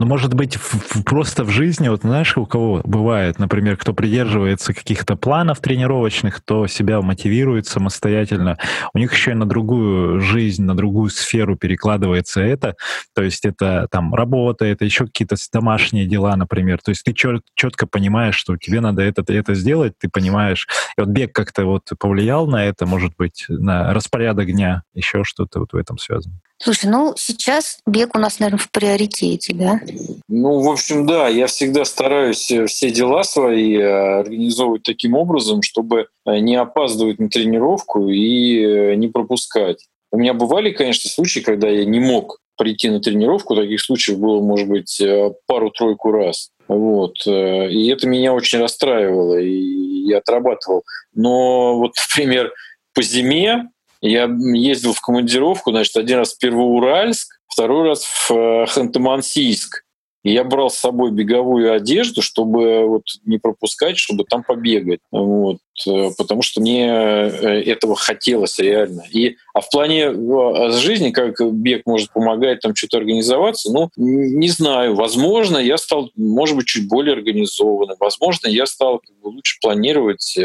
[0.00, 4.72] Ну, может быть, в, просто в жизни, вот знаешь, у кого бывает, например, кто придерживается
[4.72, 8.58] каких-то планов тренировочных, кто себя мотивирует самостоятельно,
[8.94, 12.76] у них еще и на другую жизнь, на другую сферу перекладывается это,
[13.12, 17.42] то есть это там работа, это еще какие-то домашние дела, например, то есть ты чет,
[17.56, 21.82] четко понимаешь, что тебе надо это, это сделать, ты понимаешь, и вот бег как-то вот
[21.98, 26.38] повлиял на это, может быть, на распорядок дня, еще что-то вот в этом связано.
[26.60, 29.80] Слушай, ну сейчас бег у нас, наверное, в приоритете, да?
[30.28, 35.62] Ну, в общем, да, я всегда стараюсь э, все дела свои э, организовывать таким образом,
[35.62, 39.86] чтобы э, не опаздывать на тренировку и не пропускать.
[40.10, 43.54] У меня бывали, конечно, случаи, когда я не мог прийти на тренировку.
[43.54, 45.00] Таких случаев было, может быть,
[45.46, 46.50] пару-тройку раз.
[46.66, 47.24] Вот.
[47.26, 50.82] И это меня очень расстраивало, и я отрабатывал.
[51.14, 52.52] Но вот, например,
[52.94, 53.68] по зиме
[54.00, 59.82] я ездил в командировку, значит, один раз в Первоуральск, второй раз в э, Ханты-Мансийск.
[60.24, 65.00] И я брал с собой беговую одежду, чтобы вот не пропускать, чтобы там побегать.
[65.10, 65.58] Вот.
[65.86, 69.02] Э, потому что мне э, этого хотелось реально.
[69.10, 70.12] И, а в плане
[70.72, 74.94] жизни, как бег может помогать там что-то организоваться, ну, не знаю.
[74.94, 77.96] Возможно, я стал, может быть, чуть более организованным.
[77.98, 80.38] Возможно, я стал как бы, лучше планировать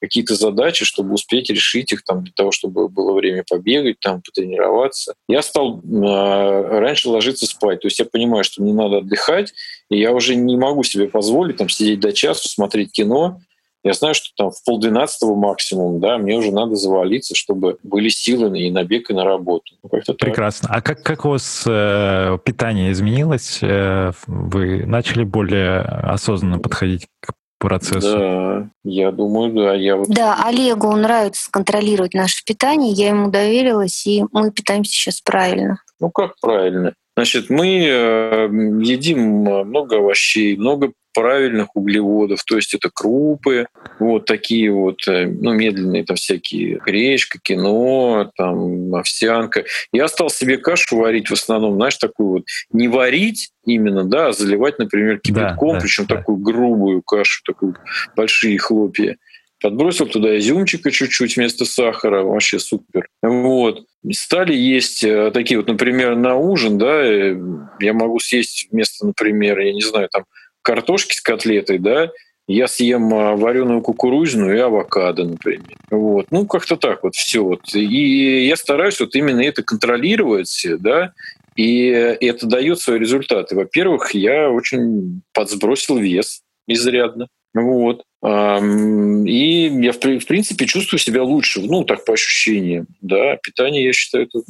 [0.00, 5.14] какие-то задачи, чтобы успеть решить их там, для того, чтобы было время побегать, там, потренироваться.
[5.28, 7.80] Я стал э, раньше ложиться спать.
[7.80, 9.52] То есть я понимаю, что мне надо отдыхать,
[9.90, 13.40] и я уже не могу себе позволить там, сидеть до часу, смотреть кино.
[13.82, 18.58] Я знаю, что там в полдвенадцатого максимум, да, мне уже надо завалиться, чтобы были силы
[18.58, 19.74] и на бег, и на работу.
[19.82, 20.68] Ну, Прекрасно.
[20.70, 23.58] А как, как у вас э, питание изменилось?
[23.62, 28.18] Э, вы начали более осознанно подходить к процессу.
[28.18, 29.74] Да, я думаю, да.
[29.74, 30.08] Я вот...
[30.08, 35.80] Да, Олегу нравится контролировать наше питание, я ему доверилась, и мы питаемся сейчас правильно.
[36.00, 36.94] Ну как правильно?
[37.20, 38.48] Значит, мы э,
[38.80, 43.66] едим много овощей, много правильных углеводов, то есть это крупы,
[43.98, 49.64] вот такие вот, э, ну, медленные там всякие, гречка, кино, там, овсянка.
[49.92, 54.32] Я стал себе кашу варить в основном, знаешь, такую вот, не варить именно, да, а
[54.32, 56.16] заливать, например, кипятком, да, причем да.
[56.16, 57.76] такую грубую кашу, такую
[58.16, 59.18] большие хлопья.
[59.60, 63.06] Подбросил туда изюмчика чуть-чуть вместо сахара, вообще супер.
[63.22, 63.84] Вот.
[64.10, 67.36] Стали есть э, такие вот, например, на ужин, да, э,
[67.80, 70.24] я могу съесть вместо, например, я не знаю, там,
[70.62, 72.10] картошки с котлетой, да,
[72.46, 75.76] я съем а, вареную кукурузную и авокадо, например.
[75.90, 76.26] Вот.
[76.30, 77.44] Ну, как-то так вот все.
[77.44, 77.74] Вот.
[77.74, 81.12] И я стараюсь вот именно это контролировать, да,
[81.54, 83.54] и это дает свои результаты.
[83.54, 87.28] Во-первых, я очень подсбросил вес изрядно.
[87.54, 88.02] Вот.
[88.22, 92.86] И я, в принципе, чувствую себя лучше, ну, так по ощущениям.
[93.00, 94.40] Да, питание, я считаю, это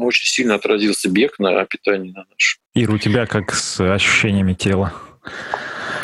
[0.00, 2.60] очень сильно отразился бег на питании на наш.
[2.74, 4.94] Ир, у тебя как с ощущениями тела?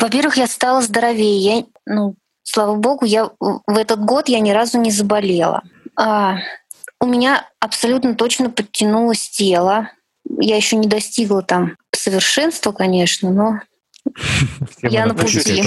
[0.01, 1.37] Во-первых, я стала здоровее.
[1.37, 5.61] Я, ну, слава богу, я в этот год я ни разу не заболела.
[5.95, 6.39] А,
[6.99, 9.89] у меня абсолютно точно подтянулось тело.
[10.39, 13.59] Я еще не достигла там совершенства, конечно, но
[14.81, 15.63] я на пути.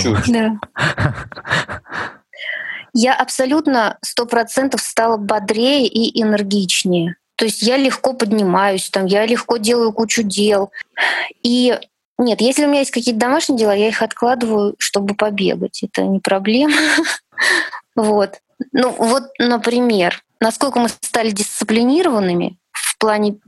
[2.92, 7.16] Я абсолютно сто процентов стала бодрее и энергичнее.
[7.37, 10.72] То есть я легко поднимаюсь, там, я легко делаю кучу дел.
[11.42, 11.78] И
[12.18, 15.82] нет, если у меня есть какие-то домашние дела, я их откладываю, чтобы побегать.
[15.82, 16.76] Это не проблема.
[17.94, 18.40] Вот.
[18.72, 23.38] Ну вот, например, насколько мы стали дисциплинированными в плане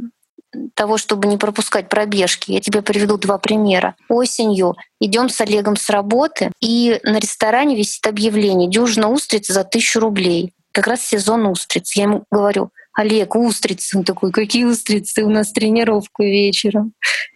[0.74, 2.52] того, чтобы не пропускать пробежки.
[2.52, 3.96] Я тебе приведу два примера.
[4.08, 10.00] Осенью идем с Олегом с работы, и на ресторане висит объявление «Дюжина устриц за тысячу
[10.00, 10.54] рублей».
[10.72, 11.96] Как раз сезон устриц.
[11.96, 13.96] Я ему говорю, Олег, устрицы.
[13.96, 15.22] Он такой, какие устрицы?
[15.22, 16.94] У нас тренировка вечером.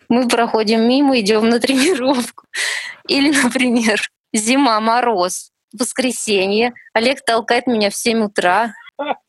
[0.08, 2.46] Мы проходим мимо, идем на тренировку.
[3.08, 4.00] Или, например,
[4.32, 6.72] зима, мороз, воскресенье.
[6.92, 8.74] Олег толкает меня в 7 утра.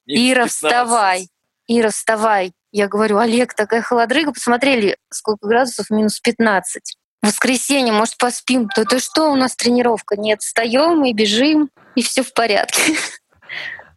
[0.06, 1.30] Ира, вставай.
[1.68, 2.54] Ира, вставай.
[2.74, 4.34] Я говорю, Олег, такая холодрыга.
[4.34, 6.98] Посмотрели, сколько градусов, минус 15.
[7.22, 8.68] воскресенье, может, поспим.
[8.68, 10.18] То это что у нас тренировка?
[10.18, 12.96] Нет, встаем и бежим, и все в порядке.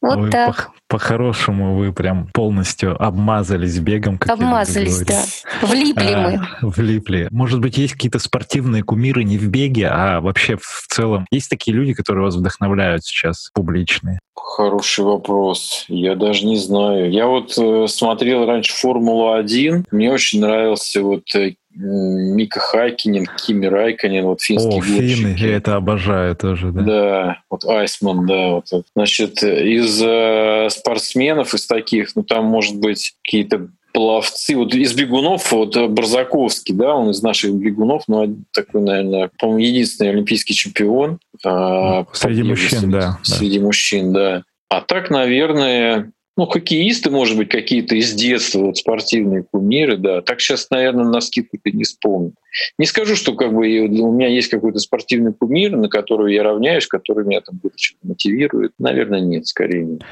[0.02, 0.66] Вот вы так.
[0.88, 4.18] По- по-хорошему вы прям полностью обмазались бегом.
[4.18, 5.24] Как Обмазались, да.
[5.62, 6.20] Влипли а,
[6.60, 6.70] мы.
[6.70, 7.28] Влипли.
[7.30, 11.26] Может быть, есть какие-то спортивные кумиры не в беге, а вообще в целом.
[11.30, 14.20] Есть такие люди, которые вас вдохновляют сейчас, публичные?
[14.56, 15.84] Хороший вопрос.
[15.86, 17.10] Я даже не знаю.
[17.10, 19.84] Я вот э, смотрел раньше Формулу-1.
[19.90, 25.74] Мне очень нравился вот э, Мика Хайкинен, Кими Райконен, вот финские О, финны, я это
[25.74, 26.80] обожаю тоже, да.
[26.80, 28.48] Да, вот Айсман, да.
[28.52, 28.64] Вот.
[28.94, 34.54] Значит, из э, спортсменов, из таких, ну там, может быть, какие-то пловцы.
[34.54, 40.10] Вот из бегунов, вот Барзаковский, да, он из наших бегунов, но такой, наверное, по-моему, единственный
[40.10, 41.18] олимпийский чемпион.
[41.42, 43.18] А, среди мужчин, да.
[43.22, 43.64] Среди да.
[43.64, 44.42] мужчин, да.
[44.68, 50.20] А так, наверное, ну, хоккеисты, может быть, какие-то из детства, вот спортивные кумиры, да.
[50.20, 52.34] Так сейчас, наверное, на скидку не вспомню.
[52.78, 56.86] Не скажу, что как бы у меня есть какой-то спортивный кумир, на который я равняюсь,
[56.86, 58.72] который меня там что-то мотивирует.
[58.78, 60.02] Наверное, нет, скорее нет.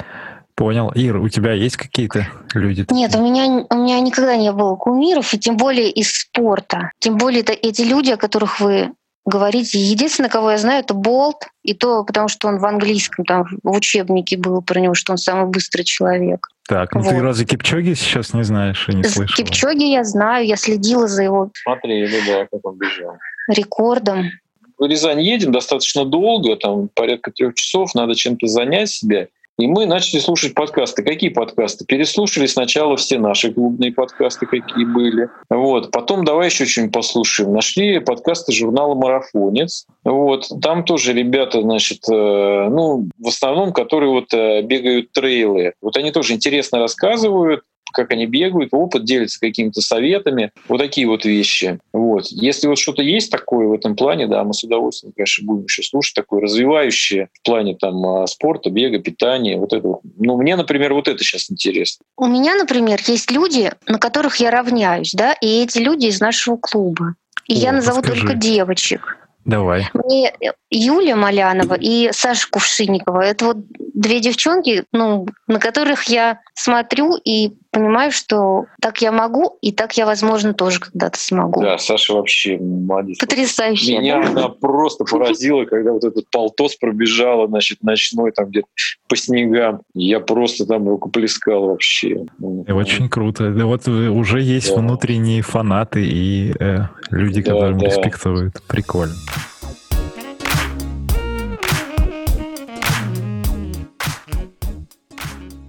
[0.57, 0.91] Понял.
[0.95, 2.87] Ир, у тебя есть какие-то люди?
[2.91, 6.93] Нет, у меня, у меня никогда не было кумиров, и тем более из спорта.
[7.01, 8.93] Тем более это эти люди, о которых вы
[9.27, 9.79] говорите.
[9.79, 13.71] Единственное, кого я знаю, это Болт, и то потому, что он в английском, там в
[13.77, 16.49] учебнике был про него, что он самый быстрый человек.
[16.69, 17.11] Так, ну вот.
[17.11, 19.37] ты разве Кипчоги сейчас не знаешь и не слышал?
[19.37, 23.17] Кипчоги я знаю, я следила за его Смотри, ну да, как он бежал.
[23.49, 24.31] рекордом.
[24.79, 29.29] В Рязань едем достаточно долго, там порядка трех часов, надо чем-то занять себя.
[29.57, 31.05] И мы начали слушать подкасты.
[31.05, 31.85] Какие подкасты?
[31.85, 35.29] Переслушали сначала все наши клубные подкасты, какие были.
[35.49, 35.93] Вот.
[35.93, 37.53] Потом давай еще что-нибудь послушаем.
[37.53, 39.87] Нашли подкасты журнала «Марафонец».
[40.03, 40.49] Вот.
[40.61, 45.75] Там тоже ребята, значит, э, ну, в основном, которые вот э, бегают трейлы.
[45.81, 47.63] Вот они тоже интересно рассказывают
[47.95, 51.79] как они бегают, опыт делится какими-то советами, вот такие вот вещи.
[51.93, 52.27] Вот.
[52.27, 55.83] Если вот что-то есть такое в этом плане, да, мы с удовольствием, конечно, будем еще
[55.83, 59.99] слушать, такое развивающее в плане там а, спорта, бега, питания, вот это.
[60.19, 62.05] Ну, мне, например, вот это сейчас интересно.
[62.17, 66.57] У меня, например, есть люди, на которых я равняюсь, да, и эти люди из нашего
[66.57, 67.15] клуба.
[67.47, 68.23] И О, я назову подскажи.
[68.23, 69.19] только девочек.
[69.45, 69.89] Давай.
[69.93, 70.33] Мне
[70.71, 73.21] Юля Малянова и Саша Кувшинникова.
[73.21, 73.57] Это вот
[73.93, 79.97] две девчонки, ну, на которых я смотрю и понимаю, что так я могу, и так
[79.97, 81.61] я, возможно, тоже когда-то смогу.
[81.61, 83.19] Да, Саша вообще молодец.
[83.19, 83.99] Потрясающе.
[83.99, 84.29] Меня да?
[84.29, 88.69] она просто поразила, когда вот этот полтос пробежала, значит, ночной там где-то
[89.09, 89.83] по снегам.
[89.95, 92.27] Я просто там рукоплескал вообще.
[92.41, 93.51] Очень круто.
[93.51, 94.81] Да вот уже есть да.
[94.81, 97.87] внутренние фанаты и э, люди, да, которым да.
[97.87, 98.63] респектуют.
[98.69, 99.15] Прикольно.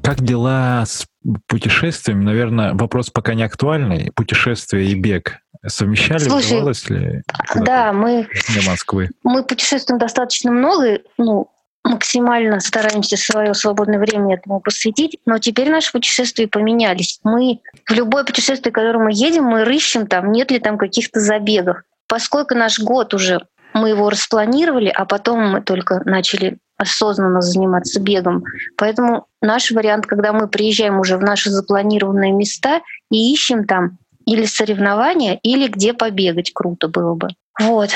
[0.05, 1.07] Как дела с
[1.47, 2.23] путешествиями?
[2.23, 4.11] Наверное, вопрос пока не актуальный.
[4.15, 6.19] Путешествие и бег совмещали?
[6.19, 7.23] Слушай, удавалось ли?
[7.55, 8.27] Да, мы...
[8.49, 9.09] Для Москвы.
[9.23, 11.49] Мы путешествуем достаточно много, ну,
[11.83, 17.19] максимально стараемся свое свободное время этому посвятить, но теперь наши путешествия поменялись.
[17.23, 21.19] Мы в любое путешествие, в которое мы едем, мы рыщем там, нет ли там каких-то
[21.19, 21.77] забегов.
[22.07, 23.39] Поскольку наш год уже
[23.75, 28.43] мы его распланировали, а потом мы только начали осознанно заниматься бегом.
[28.77, 34.45] Поэтому наш вариант, когда мы приезжаем уже в наши запланированные места и ищем там или
[34.45, 37.27] соревнования, или где побегать круто было бы.
[37.59, 37.89] Вот.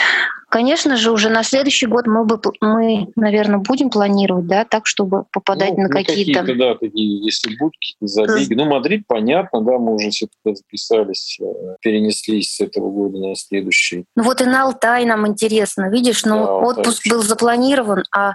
[0.49, 5.25] Конечно же, уже на следующий год мы, бы, мы наверное, будем планировать, да, так, чтобы
[5.31, 6.39] попадать ну, на какие-то...
[6.41, 8.55] какие да, такие, если будут какие-то забеги.
[8.55, 13.35] Ну, Мадрид, понятно, да, мы уже все туда записались, э, перенеслись с этого года на
[13.35, 14.05] следующий.
[14.15, 18.33] Ну вот и на Алтай нам интересно, видишь, ну да, отпуск был запланирован, а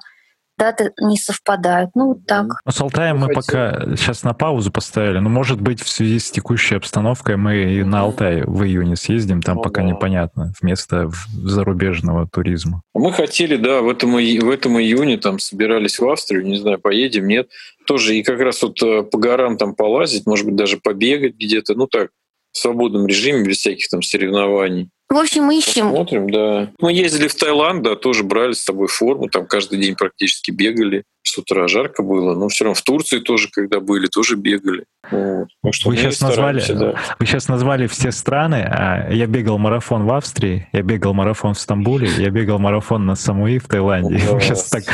[0.58, 1.90] даты не совпадают.
[1.94, 2.46] Ну, вот так.
[2.64, 5.18] Ну, с Алтаем мы пока сейчас на паузу поставили.
[5.18, 9.42] Но, может быть, в связи с текущей обстановкой мы и на Алтай в июне съездим.
[9.42, 9.88] Там ну, пока да.
[9.88, 10.52] непонятно.
[10.60, 12.82] Вместо зарубежного туризма.
[12.94, 16.44] Мы хотели, да, в этом, в этом июне там собирались в Австрию.
[16.44, 17.48] Не знаю, поедем, нет.
[17.86, 21.74] Тоже и как раз вот э, по горам там полазить, может быть, даже побегать где-то.
[21.74, 22.10] Ну, так,
[22.54, 24.88] в свободном режиме, без всяких там соревнований.
[25.10, 25.90] В общем, мы ищем.
[25.90, 26.70] Посмотрим, да.
[26.80, 31.04] Мы ездили в Таиланд, да, тоже брали с собой форму, там каждый день практически бегали.
[31.22, 34.84] С утра жарко было, но все равно в Турции тоже, когда были, тоже бегали.
[35.10, 35.48] Вот.
[35.72, 36.94] что вы, сейчас назвали, да.
[37.18, 38.66] вы сейчас назвали все страны.
[38.68, 43.14] А я бегал марафон в Австрии, я бегал марафон в Стамбуле, я бегал марафон на
[43.14, 44.16] Самуи в Таиланде.
[44.32, 44.84] Вы сейчас так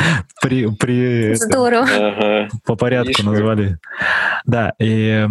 [0.41, 1.85] при, при Здорово.
[1.85, 3.77] Это, по порядку Видишь, назвали.
[4.45, 5.27] Да, и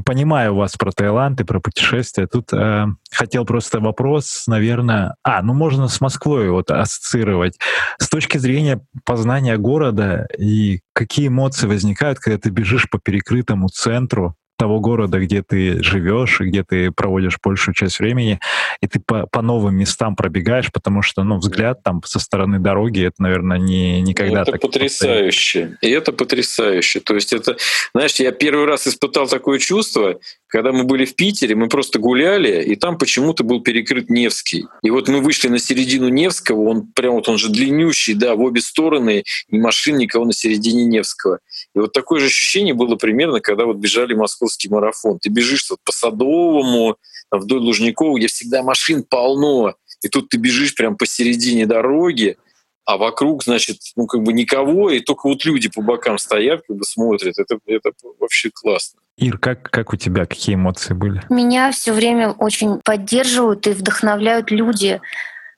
[0.00, 2.26] понимаю вас про Таиланд и про путешествия.
[2.26, 5.16] Тут э, хотел просто вопрос, наверное...
[5.22, 7.58] А, ну можно с Москвой вот ассоциировать.
[7.98, 14.36] С точки зрения познания города и какие эмоции возникают, когда ты бежишь по перекрытому центру,
[14.56, 18.40] того города, где ты живешь и где ты проводишь большую часть времени,
[18.80, 23.06] и ты по, по новым местам пробегаешь, потому что, ну, взгляд там со стороны дороги,
[23.06, 25.76] это, наверное, не никогда это так потрясающе.
[25.80, 27.00] И это потрясающе.
[27.00, 27.56] То есть это,
[27.94, 30.18] знаешь, я первый раз испытал такое чувство,
[30.56, 34.64] когда мы были в Питере, мы просто гуляли, и там почему-то был перекрыт Невский.
[34.80, 38.40] И вот мы вышли на середину Невского, он прям вот он же длиннющий, да, в
[38.40, 41.40] обе стороны, ни машин, никого на середине Невского.
[41.74, 45.18] И вот такое же ощущение было примерно, когда вот бежали московский марафон.
[45.18, 46.96] Ты бежишь вот по Садовому,
[47.30, 52.38] вдоль Лужникова, где всегда машин полно, и тут ты бежишь прям посередине дороги,
[52.86, 56.78] а вокруг, значит, ну как бы никого, и только вот люди по бокам стоят, как
[56.78, 57.38] бы смотрят.
[57.38, 59.00] Это, это вообще классно.
[59.16, 61.22] Ир, как, как у тебя, какие эмоции были?
[61.30, 65.00] Меня все время очень поддерживают и вдохновляют люди,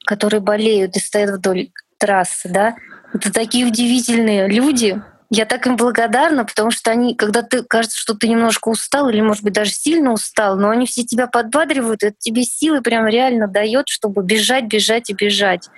[0.07, 2.77] которые болеют и стоят вдоль трассы, да.
[3.13, 8.15] Это такие удивительные люди, я так им благодарна, потому что они, когда ты кажется, что
[8.15, 12.17] ты немножко устал или, может быть, даже сильно устал, но они все тебя подбадривают, это
[12.19, 15.69] тебе силы прям реально дает, чтобы бежать, бежать и бежать.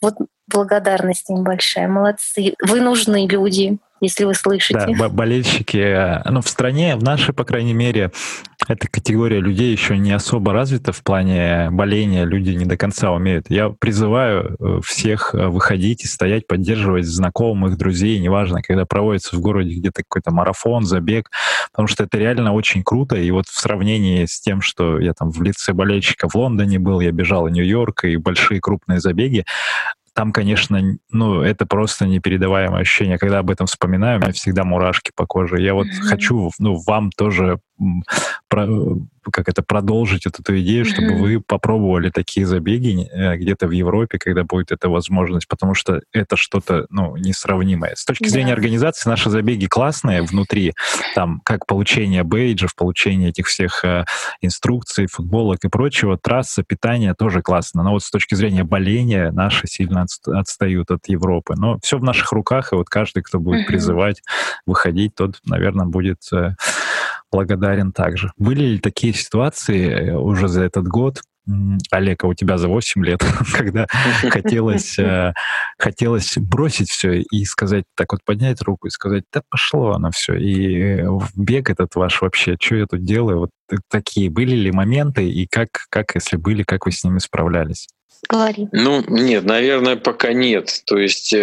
[0.00, 0.14] Вот
[0.46, 1.88] благодарность им большая.
[1.88, 2.54] Молодцы.
[2.60, 4.94] Вы нужны люди если вы слышите.
[4.98, 8.10] Да, болельщики, э, ну, в стране, в нашей, по крайней мере,
[8.66, 13.46] эта категория людей еще не особо развита в плане боления, люди не до конца умеют.
[13.48, 19.40] Я призываю э, всех э, выходить и стоять, поддерживать знакомых, друзей, неважно, когда проводится в
[19.40, 21.30] городе где-то какой-то марафон, забег,
[21.70, 25.30] потому что это реально очень круто, и вот в сравнении с тем, что я там
[25.30, 29.44] в лице болельщика в Лондоне был, я бежал в Нью-Йорк и большие крупные забеги,
[30.14, 30.80] там, конечно,
[31.10, 33.18] ну, это просто непередаваемое ощущение.
[33.18, 35.60] Когда об этом вспоминаю, у меня всегда мурашки по коже.
[35.60, 36.02] Я вот mm-hmm.
[36.02, 37.60] хочу, ну, вам тоже
[38.48, 38.66] про,
[39.32, 44.18] как это продолжить эту, эту идею, чтобы вы попробовали такие забеги э, где-то в Европе,
[44.18, 47.94] когда будет эта возможность, потому что это что-то ну, несравнимое.
[47.94, 50.74] С точки зрения организации наши забеги классные внутри,
[51.14, 54.04] там как получение бейджев, получение этих всех э,
[54.40, 57.82] инструкций, футболок и прочего, трасса, питание тоже классно.
[57.82, 61.54] Но вот с точки зрения боления наши сильно отстают от Европы.
[61.56, 64.22] Но все в наших руках, и вот каждый, кто будет призывать
[64.66, 66.54] выходить, тот, наверное, будет э,
[67.30, 68.32] благодарен также.
[68.36, 71.20] Были ли такие ситуации э, уже за этот год,
[71.90, 73.20] Олег, а у тебя за 8 лет,
[73.52, 73.86] когда
[74.28, 75.32] хотелось, э,
[75.78, 80.34] хотелось бросить все и сказать, так вот поднять руку и сказать, да пошло оно все,
[80.34, 83.50] и э, бег этот ваш вообще, что я тут делаю, вот
[83.88, 87.88] такие были ли моменты, и как, как если были, как вы с ними справлялись?
[88.28, 88.68] Говори.
[88.72, 90.82] Ну, нет, наверное, пока нет.
[90.84, 91.34] То есть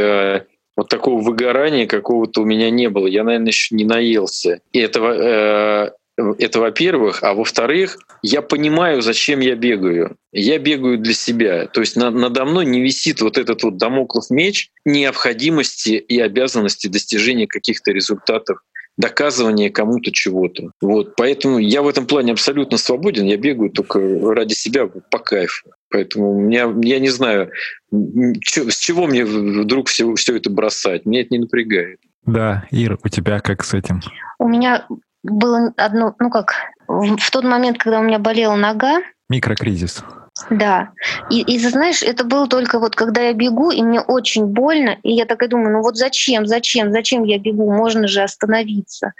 [0.77, 3.07] вот такого выгорания какого-то у меня не было.
[3.07, 4.61] Я, наверное, еще не наелся.
[4.71, 7.23] И это, э, это во-первых.
[7.23, 10.15] А во-вторых, я понимаю, зачем я бегаю.
[10.31, 11.65] Я бегаю для себя.
[11.65, 16.87] То есть на, надо мной не висит вот этот вот домоклов меч необходимости и обязанности
[16.87, 18.59] достижения каких-то результатов
[18.97, 20.71] доказывания кому-то чего-то.
[20.81, 21.15] Вот.
[21.15, 23.25] Поэтому я в этом плане абсолютно свободен.
[23.25, 23.99] Я бегаю только
[24.33, 25.71] ради себя по кайфу.
[25.89, 27.51] Поэтому меня, я не знаю,
[27.91, 31.05] с чего мне вдруг все, все это бросать.
[31.05, 31.99] Меня это не напрягает.
[32.25, 34.01] Да, Ир, у тебя как с этим?
[34.37, 34.85] У меня
[35.23, 36.55] было одно, ну как,
[36.87, 38.99] в тот момент, когда у меня болела нога.
[39.29, 40.03] Микрокризис.
[40.49, 40.91] Да.
[41.29, 45.13] И, и знаешь, это было только вот когда я бегу, и мне очень больно, и
[45.13, 47.71] я так и думаю, ну вот зачем, зачем, зачем я бегу?
[47.71, 49.13] Можно же остановиться,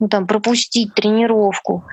[0.00, 1.84] ну там пропустить тренировку.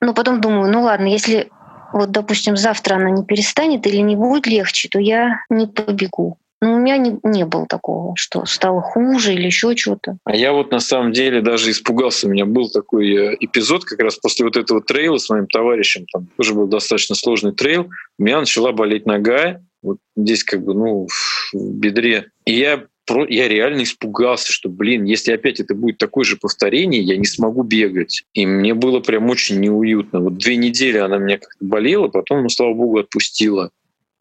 [0.00, 1.50] Но потом думаю, ну ладно, если
[1.94, 6.38] вот, допустим, завтра она не перестанет или не будет легче, то я не побегу.
[6.60, 10.16] Но у меня не, не было такого, что стало хуже или еще что-то.
[10.24, 12.26] А я вот на самом деле даже испугался.
[12.26, 16.06] У меня был такой э, эпизод как раз после вот этого трейла с моим товарищем.
[16.12, 17.90] Там тоже был достаточно сложный трейл.
[18.18, 19.60] У меня начала болеть нога.
[19.82, 21.06] Вот здесь как бы, ну,
[21.52, 22.30] в бедре.
[22.44, 22.84] И я
[23.28, 27.62] я реально испугался, что, блин, если опять это будет такое же повторение, я не смогу
[27.62, 28.24] бегать.
[28.32, 30.20] И мне было прям очень неуютно.
[30.20, 33.70] Вот две недели она меня как-то болела, потом, ну, слава богу, отпустила.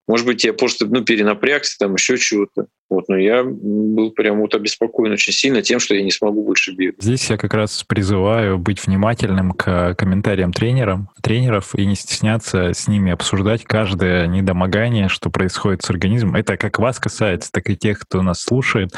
[0.07, 2.67] Может быть, я просто ну, перенапрягся, там еще чего-то.
[2.93, 6.75] Вот, но я был прям вот обеспокоен очень сильно тем, что я не смогу больше
[6.75, 7.01] бегать.
[7.01, 12.87] Здесь я как раз призываю быть внимательным к комментариям тренерам, тренеров и не стесняться с
[12.87, 16.35] ними обсуждать каждое недомогание, что происходит с организмом.
[16.35, 18.91] Это как вас касается, так и тех, кто нас слушает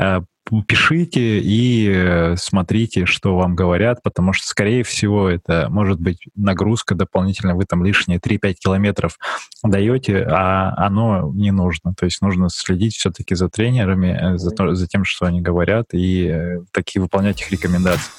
[0.00, 0.22] э,
[0.66, 6.94] пишите и э, смотрите, что вам говорят, потому что, скорее всего, это может быть нагрузка
[6.94, 9.18] дополнительно, вы там лишние 3-5 километров
[9.62, 11.94] даете, а оно не нужно.
[11.94, 15.86] То есть нужно следить все-таки за тренерами, э, за, то, за тем, что они говорят,
[15.92, 18.10] и э, такие выполнять их рекомендации.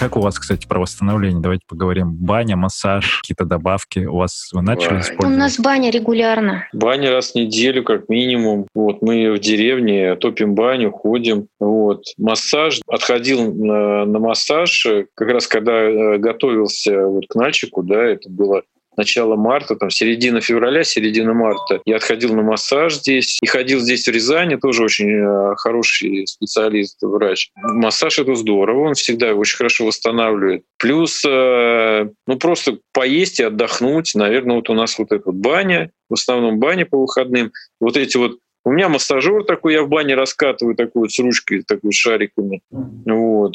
[0.00, 1.42] Как у вас, кстати, про восстановление?
[1.42, 2.14] Давайте поговорим.
[2.14, 5.00] Баня, массаж, какие-то добавки у вас вы начали Баня.
[5.02, 5.36] использовать?
[5.36, 6.66] У нас баня регулярно.
[6.72, 8.66] Баня раз в неделю, как минимум.
[8.74, 11.48] Вот, мы в деревне топим баню, ходим.
[11.58, 12.04] Вот.
[12.16, 12.80] Массаж.
[12.86, 18.62] Отходил на, на массаж, как раз когда э, готовился вот к Нальчику, да, это было
[18.96, 21.80] начало марта, там середина февраля, середина марта.
[21.84, 26.98] Я отходил на массаж здесь и ходил здесь в Рязани, тоже очень э, хороший специалист,
[27.02, 27.50] врач.
[27.56, 30.64] Массаж это здорово, он всегда очень хорошо восстанавливает.
[30.78, 34.12] Плюс, э, ну просто поесть и отдохнуть.
[34.14, 37.52] Наверное, вот у нас вот эта вот баня, в основном баня по выходным.
[37.80, 41.62] Вот эти вот у меня массажер такой, я в бане раскатываю такой вот с ручкой,
[41.62, 42.62] такой с шариками.
[42.70, 43.54] Вот.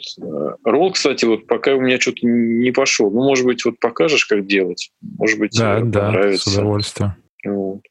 [0.63, 3.11] Ролл, кстати, вот пока у меня что-то не пошел.
[3.11, 4.91] Ну, может быть, вот покажешь, как делать.
[5.01, 6.49] Может быть, Да, э, да, понравится.
[6.49, 7.13] с удовольствием.
[7.45, 7.81] Вот.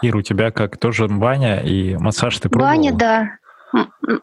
[0.00, 0.78] Ира, у тебя как?
[0.78, 2.74] Тоже баня и массаж ты пробовала?
[2.74, 3.30] Баня, да.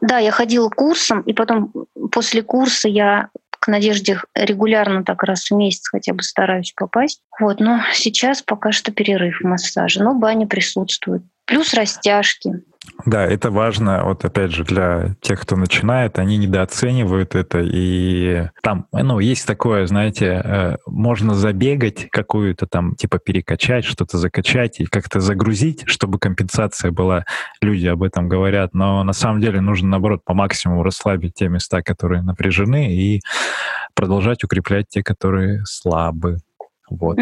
[0.00, 1.72] Да, я ходила курсом, и потом
[2.10, 3.28] после курса я
[3.62, 7.22] к Надежде регулярно так раз в месяц хотя бы стараюсь попасть.
[7.38, 11.22] Вот, но сейчас пока что перерыв в массаже, но баня присутствует.
[11.46, 12.62] Плюс растяжки.
[13.06, 18.86] Да, это важно, вот опять же, для тех, кто начинает, они недооценивают это, и там,
[18.92, 25.20] ну, есть такое, знаете, э, можно забегать какую-то там, типа перекачать, что-то закачать и как-то
[25.20, 27.24] загрузить, чтобы компенсация была,
[27.60, 31.82] люди об этом говорят, но на самом деле нужно, наоборот, по максимуму расслабить те места,
[31.82, 33.20] которые напряжены, и
[33.94, 36.38] продолжать укреплять те, которые слабы.
[36.90, 37.18] Вот.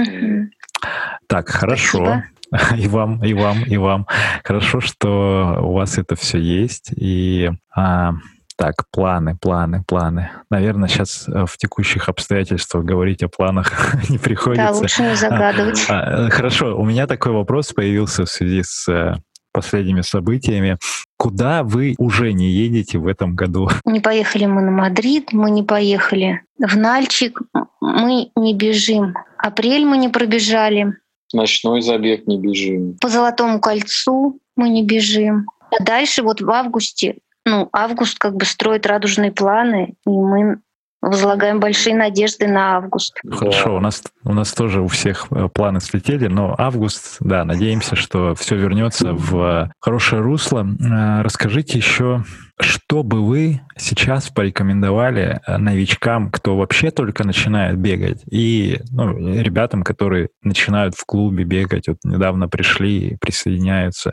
[1.26, 2.04] Так, хорошо.
[2.04, 2.24] Спасибо.
[2.76, 4.06] И вам, и вам, и вам.
[4.44, 6.90] Хорошо, что у вас это все есть.
[6.96, 8.12] И а,
[8.56, 10.30] так, планы, планы, планы.
[10.50, 14.72] Наверное, сейчас в текущих обстоятельствах говорить о планах не Да, приходится.
[14.72, 15.86] лучше не загадывать.
[15.88, 19.14] А, э, Хорошо, у меня такой вопрос появился в связи с э,
[19.52, 20.76] последними событиями.
[21.16, 23.68] Куда вы уже не едете в этом году?
[23.84, 27.40] Не поехали мы на Мадрид, мы не поехали в Нальчик,
[27.80, 29.14] мы не бежим.
[29.38, 30.96] Апрель мы не пробежали.
[31.32, 32.96] Ночной забег не бежим.
[33.00, 35.46] По Золотому кольцу мы не бежим.
[35.70, 40.58] А дальше вот в августе, ну, август как бы строит радужные планы, и мы
[41.02, 43.18] возлагаем большие надежды на август.
[43.30, 47.96] Хорошо, у нас, у нас тоже у всех э, планы слетели, но август, да, надеемся,
[47.96, 50.66] что все вернется в хорошее русло.
[50.66, 52.24] Э, Расскажите еще,
[52.60, 59.82] что бы вы сейчас порекомендовали э, новичкам, кто вообще только начинает бегать, и ну, ребятам,
[59.82, 64.12] которые начинают в клубе бегать, вот недавно пришли и присоединяются.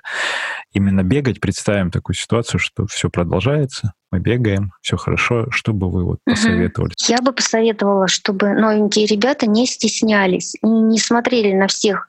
[0.74, 5.48] Именно бегать, представим такую ситуацию, что все продолжается, мы бегаем, все хорошо.
[5.52, 6.93] Что бы вы вот посоветовали?
[7.08, 12.08] Я бы посоветовала, чтобы новенькие ребята не стеснялись, и не смотрели на всех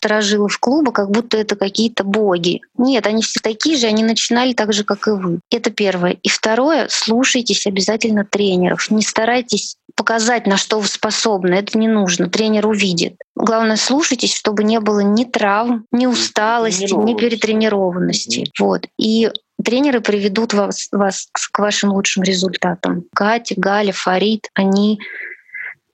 [0.00, 2.62] сторожилов клуба, как будто это какие-то боги.
[2.78, 5.40] Нет, они все такие же, они начинали так же, как и вы.
[5.50, 6.12] Это первое.
[6.22, 8.90] И второе, слушайтесь обязательно тренеров.
[8.90, 11.54] Не старайтесь показать, на что вы способны.
[11.54, 12.30] Это не нужно.
[12.30, 13.16] Тренер увидит.
[13.36, 17.20] Главное, слушайтесь, чтобы не было ни травм, ни усталости, ни Тренированности.
[17.20, 18.50] перетренированности.
[18.58, 18.86] Вот.
[18.98, 19.30] И
[19.62, 23.04] тренеры приведут вас, вас к вашим лучшим результатам.
[23.14, 24.98] Катя, Галя, Фарид, они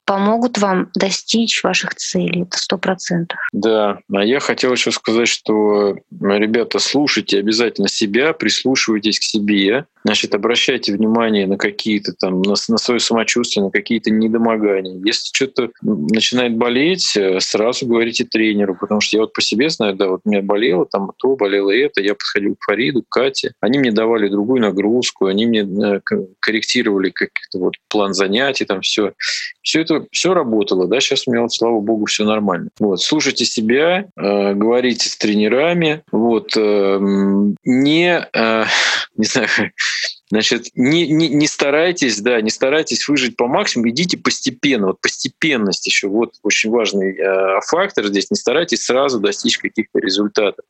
[0.06, 2.42] помогут вам достичь ваших целей.
[2.42, 3.38] Это сто процентов.
[3.52, 10.36] Да, а я хотел еще сказать, что, ребята, слушайте обязательно себя, прислушивайтесь к себе, значит,
[10.36, 15.00] обращайте внимание на какие-то там, на, на свое самочувствие, на какие-то недомогания.
[15.04, 19.96] Если что-то начинает болеть, э, сразу говорите тренеру, потому что я вот по себе знаю,
[19.96, 23.52] да, вот у меня болело там то, болело это, я подходил к Фариду, к Кате,
[23.60, 26.00] они мне давали другую нагрузку, они мне э,
[26.38, 29.12] корректировали как-то вот план занятий, там все.
[29.62, 32.68] Все это все работало, да, сейчас у меня, вот, слава богу, все нормально.
[32.78, 38.64] Вот, слушайте себя, э, говорите с тренерами, вот, эм, не, э,
[39.16, 39.48] не знаю,
[40.30, 44.88] Значит, не, не, не старайтесь, да, не старайтесь выжить по максимуму, идите постепенно.
[44.88, 48.30] Вот постепенность еще вот очень важный э, фактор здесь.
[48.30, 50.64] Не старайтесь сразу достичь каких-то результатов.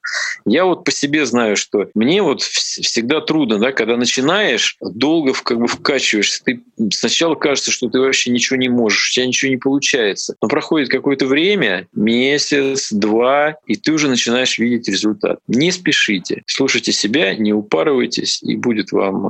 [0.45, 5.33] Я вот по себе знаю, что мне вот вс- всегда трудно, да, когда начинаешь, долго
[5.33, 6.43] в- как бы вкачиваешься.
[6.45, 10.37] Ты сначала кажется, что ты вообще ничего не можешь, у тебя ничего не получается.
[10.43, 15.39] Но проходит какое-то время, месяц, два, и ты уже начинаешь видеть результат.
[15.49, 19.27] Не спешите, слушайте себя, не упарывайтесь, и будет вам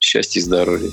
[0.00, 0.90] счастье и здоровье.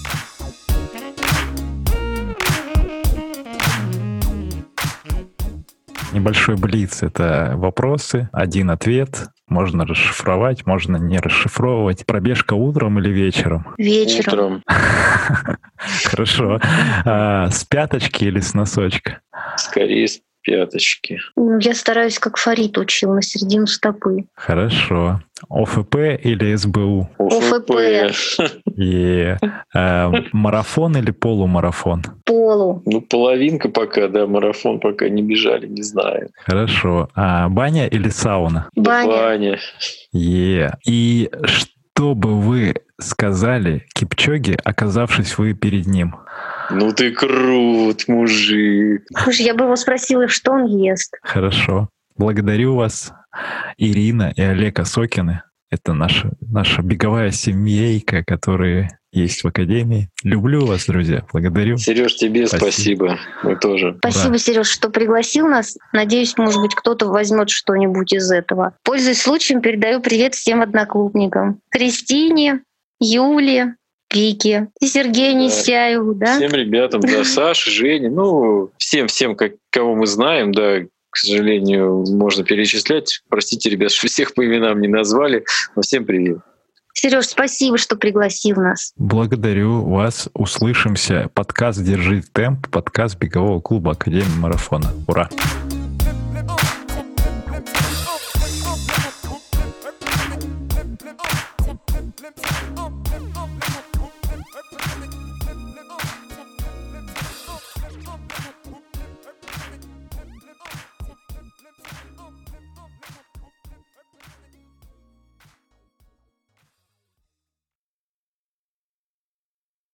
[6.13, 9.27] Небольшой блиц— это вопросы, один ответ.
[9.47, 12.05] Можно расшифровать, можно не расшифровывать.
[12.05, 13.73] Пробежка утром или вечером?
[13.77, 14.61] Вечером.
[16.05, 16.59] Хорошо.
[17.05, 19.21] А, С пяточки или с носочка?
[19.57, 21.19] скорее с пяточки.
[21.35, 24.25] Ну, Я стараюсь, как Фарид учил, на середину стопы.
[24.35, 25.21] Хорошо.
[25.49, 27.09] ОФП или СБУ?
[27.17, 27.71] ОФП.
[28.77, 29.35] И
[29.73, 32.03] э, марафон или полумарафон?
[32.25, 32.81] Полу.
[32.85, 36.29] Ну, половинка пока, да, марафон пока не бежали, не знаю.
[36.45, 37.09] Хорошо.
[37.15, 38.69] А баня или сауна?
[38.75, 39.07] Баня.
[39.07, 39.59] Баня.
[40.13, 40.73] Е.
[40.85, 46.15] И что бы вы сказали Кипчоге, оказавшись вы перед ним?
[46.73, 49.05] Ну ты крут, мужик.
[49.23, 51.17] Слушай, я бы его спросила, что он ест.
[51.21, 51.89] Хорошо.
[52.17, 53.13] Благодарю вас,
[53.77, 55.43] Ирина и Олег Осокины.
[55.69, 60.09] Это наша, наша беговая семейка, которые есть в Академии.
[60.23, 61.25] Люблю вас, друзья.
[61.31, 61.77] Благодарю.
[61.77, 62.71] Сереж, тебе Спасибо.
[62.71, 63.19] спасибо.
[63.43, 63.95] Мы тоже.
[63.99, 65.77] Спасибо, Сереж, что пригласил нас.
[65.93, 68.75] Надеюсь, может быть, кто-то возьмет что-нибудь из этого.
[68.83, 71.59] Пользуясь случаем, передаю привет всем одноклубникам.
[71.69, 72.61] Кристине,
[72.99, 73.75] Юле,
[74.13, 75.39] Вике и Сергею Да.
[75.39, 76.37] Несяеву, да?
[76.37, 82.43] Всем ребятам, да, Саше, Жене, ну, всем-всем, как, кого мы знаем, да, к сожалению, можно
[82.43, 83.21] перечислять.
[83.29, 85.43] Простите, ребят, что всех по именам не назвали,
[85.75, 86.39] но всем привет.
[86.93, 88.93] Сереж, спасибо, что пригласил нас.
[88.97, 90.29] Благодарю вас.
[90.33, 91.29] Услышимся.
[91.33, 94.93] Подкаст «Держи темп», подкаст бегового клуба Академии Марафона.
[95.07, 95.29] Ура!